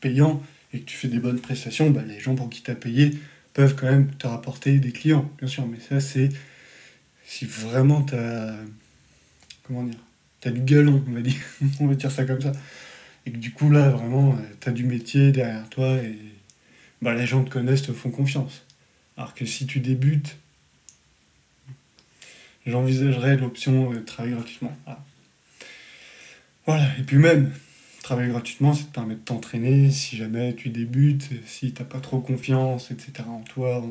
payant 0.00 0.42
et 0.72 0.80
que 0.80 0.84
tu 0.84 0.96
fais 0.96 1.08
des 1.08 1.18
bonnes 1.18 1.40
prestations, 1.40 1.90
bah, 1.90 2.02
les 2.06 2.18
gens 2.18 2.34
pour 2.34 2.48
qui 2.48 2.62
tu 2.62 2.70
as 2.70 2.76
payé 2.76 3.10
peuvent 3.52 3.74
quand 3.74 3.90
même 3.90 4.10
te 4.14 4.26
rapporter 4.26 4.78
des 4.78 4.92
clients, 4.92 5.30
bien 5.38 5.48
sûr. 5.48 5.66
Mais 5.66 5.80
ça, 5.80 6.00
c'est 6.00 6.30
si 7.26 7.44
vraiment 7.44 8.02
tu 8.02 8.14
as. 8.14 8.54
Comment 9.64 9.82
dire 9.82 9.98
Tu 10.40 10.50
du 10.50 10.60
galon, 10.60 11.04
on 11.06 11.12
va 11.12 11.20
dire. 11.20 11.40
on 11.80 11.86
va 11.86 11.94
dire 11.94 12.10
ça 12.10 12.24
comme 12.24 12.40
ça. 12.40 12.52
Et 13.26 13.32
que 13.32 13.36
du 13.36 13.52
coup, 13.52 13.70
là, 13.70 13.90
vraiment, 13.90 14.36
tu 14.60 14.68
as 14.68 14.72
du 14.72 14.84
métier 14.84 15.32
derrière 15.32 15.68
toi 15.68 15.96
et 15.96 16.16
bah, 17.02 17.14
les 17.14 17.26
gens 17.26 17.44
te 17.44 17.50
connaissent, 17.50 17.82
te 17.82 17.92
font 17.92 18.10
confiance. 18.10 18.64
Alors 19.16 19.34
que 19.34 19.44
si 19.44 19.66
tu 19.66 19.80
débutes, 19.80 20.36
j'envisagerais 22.66 23.36
l'option 23.36 23.90
de 23.90 23.98
travailler 23.98 24.34
gratuitement. 24.34 24.76
voilà. 26.66 26.86
Et 26.98 27.02
puis 27.02 27.18
même, 27.18 27.52
travailler 28.02 28.30
gratuitement, 28.30 28.74
ça 28.74 28.84
te 28.84 28.92
permet 28.92 29.14
de 29.14 29.20
t'entraîner 29.20 29.90
si 29.90 30.16
jamais 30.16 30.54
tu 30.54 30.70
débutes, 30.70 31.28
si 31.46 31.72
tu 31.72 31.82
n'as 31.82 31.88
pas 31.88 32.00
trop 32.00 32.20
confiance, 32.20 32.90
etc. 32.90 33.28
en 33.28 33.40
toi, 33.40 33.84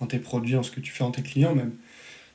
en, 0.00 0.06
tes 0.06 0.18
produits, 0.18 0.56
en 0.56 0.62
ce 0.62 0.70
que 0.70 0.80
tu 0.80 0.92
fais 0.92 1.04
en 1.04 1.10
tes 1.10 1.22
clients 1.22 1.54
même. 1.54 1.72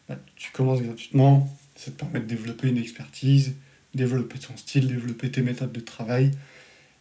Bah, 0.10 0.18
tu 0.36 0.52
commences 0.52 0.82
gratuitement, 0.82 1.50
ça 1.76 1.92
te 1.92 1.98
permet 1.98 2.20
de 2.20 2.26
développer 2.26 2.70
une 2.70 2.78
expertise, 2.78 3.56
développer 3.94 4.40
ton 4.40 4.56
style, 4.58 4.88
développer 4.88 5.32
tes 5.32 5.42
méthodes 5.42 5.72
de 5.72 5.80
travail. 5.80 6.32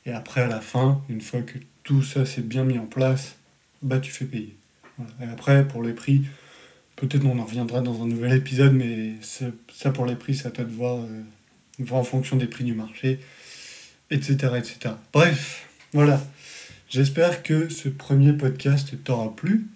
Et 0.07 0.12
après, 0.12 0.43
à 0.43 0.49
la 0.49 0.61
fin, 0.61 1.02
une 1.09 1.21
fois 1.21 1.43
que 1.43 1.59
tout 1.83 2.02
ça 2.02 2.26
s'est 2.26 2.43
bien 2.43 2.64
mis 2.64 2.79
en 2.79 2.87
place, 2.87 3.37
bah 3.83 3.99
tu 3.99 4.11
fais 4.11 4.25
payer. 4.25 4.57
Et 5.21 5.25
après, 5.25 5.67
pour 5.67 5.83
les 5.83 5.93
prix, 5.93 6.23
peut-être 6.97 7.25
on 7.25 7.38
en 7.38 7.45
reviendra 7.45 7.81
dans 7.81 8.02
un 8.02 8.07
nouvel 8.07 8.33
épisode, 8.33 8.73
mais 8.73 9.14
ça 9.21 9.91
pour 9.91 10.07
les 10.07 10.17
prix, 10.17 10.35
ça 10.35 10.49
à 10.49 10.50
toi 10.50 11.00
euh, 11.00 11.23
voir 11.79 12.00
en 12.00 12.05
fonction 12.05 12.37
des 12.37 12.47
prix 12.47 12.64
du 12.64 12.75
marché, 12.75 13.21
etc. 14.11 14.35
etc. 14.57 14.95
Bref, 15.12 15.69
voilà. 15.93 16.23
J'espère 16.88 17.43
que 17.43 17.69
ce 17.69 17.88
premier 17.88 18.33
podcast 18.33 18.95
t'aura 19.02 19.35
plu. 19.35 19.67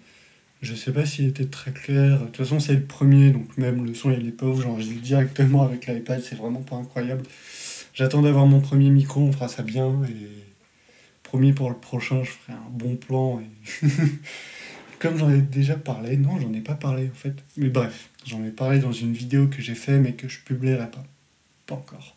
Je 0.61 0.73
sais 0.73 0.91
pas 0.91 1.05
s'il 1.05 1.27
était 1.27 1.45
très 1.45 1.71
clair. 1.71 2.19
De 2.19 2.25
toute 2.25 2.37
façon, 2.37 2.59
c'est 2.59 2.73
le 2.73 2.83
premier, 2.83 3.31
donc 3.31 3.57
même 3.57 3.85
le 3.85 3.93
son, 3.93 4.11
il 4.11 4.27
est 4.27 4.31
pauvre. 4.31 4.61
J'enregistre 4.61 5.01
directement 5.01 5.63
avec 5.63 5.87
l'iPad, 5.87 6.21
c'est 6.21 6.35
vraiment 6.35 6.61
pas 6.61 6.75
incroyable. 6.75 7.23
J'attends 7.93 8.21
d'avoir 8.21 8.45
mon 8.45 8.59
premier 8.59 8.89
micro, 8.89 9.21
on 9.21 9.31
fera 9.31 9.47
ça 9.47 9.63
bien. 9.63 10.01
Et 10.09 10.27
promis 11.23 11.53
pour 11.53 11.69
le 11.69 11.75
prochain, 11.75 12.23
je 12.23 12.31
ferai 12.31 12.53
un 12.53 12.69
bon 12.71 12.95
plan. 12.95 13.39
Et... 13.39 13.87
Comme 14.99 15.17
j'en 15.17 15.29
ai 15.29 15.41
déjà 15.41 15.75
parlé, 15.75 16.17
non, 16.17 16.39
j'en 16.39 16.51
ai 16.53 16.61
pas 16.61 16.73
parlé 16.73 17.09
en 17.11 17.15
fait. 17.15 17.35
Mais 17.55 17.69
bref, 17.69 18.09
j'en 18.25 18.43
ai 18.43 18.49
parlé 18.49 18.79
dans 18.79 18.91
une 18.91 19.13
vidéo 19.13 19.47
que 19.47 19.61
j'ai 19.61 19.75
fait 19.75 19.99
mais 19.99 20.13
que 20.13 20.27
je 20.27 20.39
publierai 20.39 20.89
pas. 20.89 21.05
Pas 21.67 21.75
encore. 21.75 22.15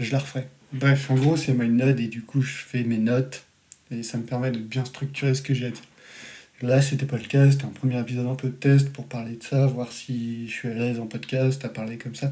Je 0.00 0.10
la 0.10 0.18
referai. 0.18 0.48
Bref, 0.72 1.10
en 1.10 1.14
gros, 1.14 1.36
c'est 1.36 1.52
ma 1.52 1.66
note 1.66 2.00
et 2.00 2.08
du 2.08 2.22
coup, 2.22 2.42
je 2.42 2.52
fais 2.52 2.82
mes 2.82 2.98
notes 2.98 3.44
et 3.90 4.02
ça 4.02 4.18
me 4.18 4.24
permet 4.24 4.50
de 4.50 4.58
bien 4.58 4.84
structurer 4.84 5.34
ce 5.34 5.42
que 5.42 5.54
j'ai 5.54 5.66
à 5.66 5.70
dire. 5.70 5.82
Là, 6.62 6.82
c'était 6.82 7.06
pas 7.06 7.16
le 7.16 7.24
cas, 7.24 7.50
c'était 7.50 7.64
un 7.64 7.68
premier 7.68 7.98
épisode 7.98 8.26
un 8.26 8.34
peu 8.34 8.48
de 8.48 8.54
test 8.54 8.92
pour 8.92 9.06
parler 9.06 9.36
de 9.36 9.42
ça, 9.42 9.66
voir 9.66 9.90
si 9.90 10.46
je 10.46 10.52
suis 10.52 10.68
à 10.68 10.74
l'aise 10.74 11.00
en 11.00 11.06
podcast, 11.06 11.64
à 11.64 11.70
parler 11.70 11.96
comme 11.96 12.14
ça. 12.14 12.30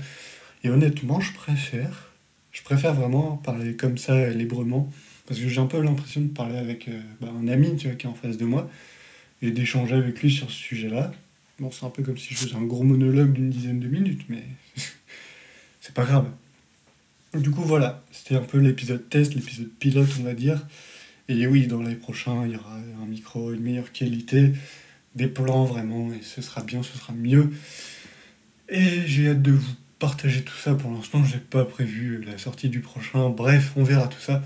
Et 0.64 0.68
honnêtement, 0.68 1.18
je 1.18 1.32
préfère, 1.32 2.12
je 2.52 2.62
préfère 2.62 2.92
vraiment 2.92 3.38
parler 3.38 3.75
comme 3.75 3.97
ça 3.97 4.28
librement, 4.28 4.92
parce 5.26 5.40
que 5.40 5.49
j'ai 5.49 5.61
un 5.61 5.66
peu 5.66 5.80
l'impression 5.80 6.20
de 6.20 6.28
parler 6.28 6.58
avec 6.58 6.88
euh, 6.88 7.00
bah, 7.23 7.28
un 7.40 7.49
ami 7.49 7.76
qui 7.76 7.87
est 7.87 8.06
en 8.06 8.12
face 8.12 8.37
de 8.37 8.44
moi, 8.44 8.68
et 9.40 9.50
d'échanger 9.50 9.94
avec 9.94 10.20
lui 10.20 10.30
sur 10.30 10.50
ce 10.50 10.56
sujet-là. 10.56 11.12
Bon, 11.58 11.70
c'est 11.70 11.87
un 11.87 11.90
peu 11.90 12.02
comme 12.02 12.18
si 12.18 12.35
je 12.35 12.38
faisais 12.38 12.54
un 12.54 12.64
gros 12.64 12.85
monologue 12.85 13.32
d'une 13.32 13.49
dizaine 13.49 13.80
de 13.80 13.88
minutes, 13.88 14.23
mais 14.28 14.44
c'est 15.80 15.94
pas 15.94 16.04
grave. 16.04 16.28
Du 17.35 17.50
coup, 17.50 17.62
voilà, 17.62 18.04
c'était 18.12 18.37
un 18.37 18.42
peu 18.42 18.58
l'épisode 18.58 19.08
test, 19.08 19.35
l'épisode 19.35 19.70
pilote, 19.78 20.08
on 20.20 20.25
va 20.25 20.35
dire. 20.35 20.66
Et 21.28 21.47
oui, 21.47 21.66
dans 21.66 21.82
les 21.82 21.94
prochains, 21.94 22.47
il 22.47 22.52
y 22.52 22.56
aura 22.56 22.75
un 23.02 23.06
micro, 23.06 23.52
une 23.52 23.61
meilleure 23.61 23.92
qualité, 23.92 24.52
des 25.14 25.26
plans 25.26 25.64
vraiment, 25.64 26.11
et 26.12 26.23
ce 26.23 26.40
sera 26.40 26.62
bien, 26.62 26.82
ce 26.82 26.97
sera 26.97 27.12
mieux. 27.12 27.50
Et 28.70 29.06
j'ai 29.06 29.28
hâte 29.28 29.42
de 29.42 29.52
vous 29.52 29.75
partager 29.99 30.42
tout 30.42 30.56
ça. 30.56 30.75
Pour 30.75 30.90
l'instant, 30.90 31.23
j'ai 31.25 31.38
pas 31.38 31.66
prévu 31.66 32.25
la 32.25 32.38
sortie 32.38 32.70
du 32.70 32.80
prochain. 32.80 33.28
Bref, 33.28 33.73
on 33.76 33.85
verra 33.85 34.08
tout 34.08 34.20
ça. 34.20 34.42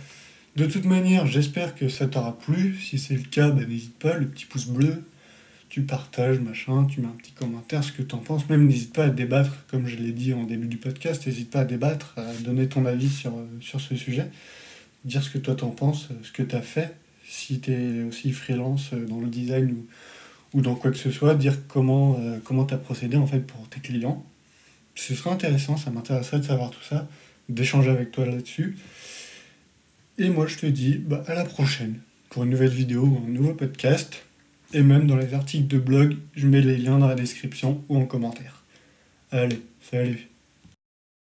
De 0.56 0.66
toute 0.66 0.84
manière, 0.84 1.26
j'espère 1.26 1.76
que 1.76 1.88
ça 1.88 2.08
t'aura 2.08 2.36
plu. 2.36 2.76
Si 2.80 2.98
c'est 2.98 3.14
le 3.14 3.22
cas, 3.22 3.50
bah, 3.50 3.64
n'hésite 3.64 3.96
pas, 3.98 4.16
le 4.16 4.26
petit 4.26 4.46
pouce 4.46 4.66
bleu, 4.66 5.04
tu 5.68 5.82
partages, 5.82 6.40
machin, 6.40 6.84
tu 6.86 7.00
mets 7.00 7.06
un 7.06 7.10
petit 7.10 7.32
commentaire, 7.32 7.84
ce 7.84 7.92
que 7.92 8.02
tu 8.02 8.14
en 8.16 8.18
penses. 8.18 8.48
Même 8.48 8.66
n'hésite 8.66 8.92
pas 8.92 9.04
à 9.04 9.10
débattre, 9.10 9.66
comme 9.68 9.86
je 9.86 9.96
l'ai 9.96 10.12
dit 10.12 10.34
en 10.34 10.42
début 10.42 10.66
du 10.66 10.78
podcast, 10.78 11.26
n'hésite 11.26 11.50
pas 11.50 11.60
à 11.60 11.64
débattre, 11.64 12.14
à 12.16 12.34
donner 12.42 12.68
ton 12.68 12.86
avis 12.86 13.08
sur 13.60 13.80
ce 13.80 13.94
sujet 13.94 14.30
dire 15.04 15.22
ce 15.22 15.30
que 15.30 15.38
toi 15.38 15.54
t'en 15.54 15.70
penses, 15.70 16.08
ce 16.22 16.32
que 16.32 16.42
tu 16.42 16.54
as 16.54 16.62
fait, 16.62 16.94
si 17.24 17.60
tu 17.60 17.72
es 17.72 18.02
aussi 18.04 18.32
freelance 18.32 18.92
euh, 18.92 19.06
dans 19.06 19.20
le 19.20 19.28
design 19.28 19.72
ou, 19.72 20.58
ou 20.58 20.60
dans 20.60 20.74
quoi 20.74 20.90
que 20.90 20.98
ce 20.98 21.10
soit, 21.10 21.34
dire 21.34 21.66
comment 21.68 22.18
euh, 22.20 22.38
comment 22.44 22.64
tu 22.64 22.74
as 22.74 22.78
procédé 22.78 23.16
en 23.16 23.26
fait 23.26 23.40
pour 23.40 23.68
tes 23.68 23.80
clients. 23.80 24.24
Ce 24.94 25.14
serait 25.14 25.30
intéressant, 25.30 25.76
ça 25.76 25.90
m'intéresserait 25.90 26.40
de 26.40 26.44
savoir 26.44 26.70
tout 26.70 26.82
ça, 26.82 27.08
d'échanger 27.48 27.90
avec 27.90 28.12
toi 28.12 28.26
là-dessus. 28.26 28.76
Et 30.18 30.28
moi 30.28 30.46
je 30.46 30.58
te 30.58 30.66
dis 30.66 30.94
bah, 30.98 31.24
à 31.26 31.34
la 31.34 31.44
prochaine 31.44 32.00
pour 32.28 32.44
une 32.44 32.50
nouvelle 32.50 32.70
vidéo 32.70 33.04
ou 33.04 33.22
un 33.26 33.30
nouveau 33.30 33.54
podcast. 33.54 34.22
Et 34.74 34.82
même 34.82 35.06
dans 35.06 35.16
les 35.16 35.34
articles 35.34 35.66
de 35.66 35.78
blog, 35.78 36.16
je 36.34 36.46
mets 36.46 36.62
les 36.62 36.78
liens 36.78 36.98
dans 36.98 37.08
la 37.08 37.14
description 37.14 37.84
ou 37.90 37.98
en 37.98 38.06
commentaire. 38.06 38.64
Allez, 39.30 39.60
salut 39.90 40.31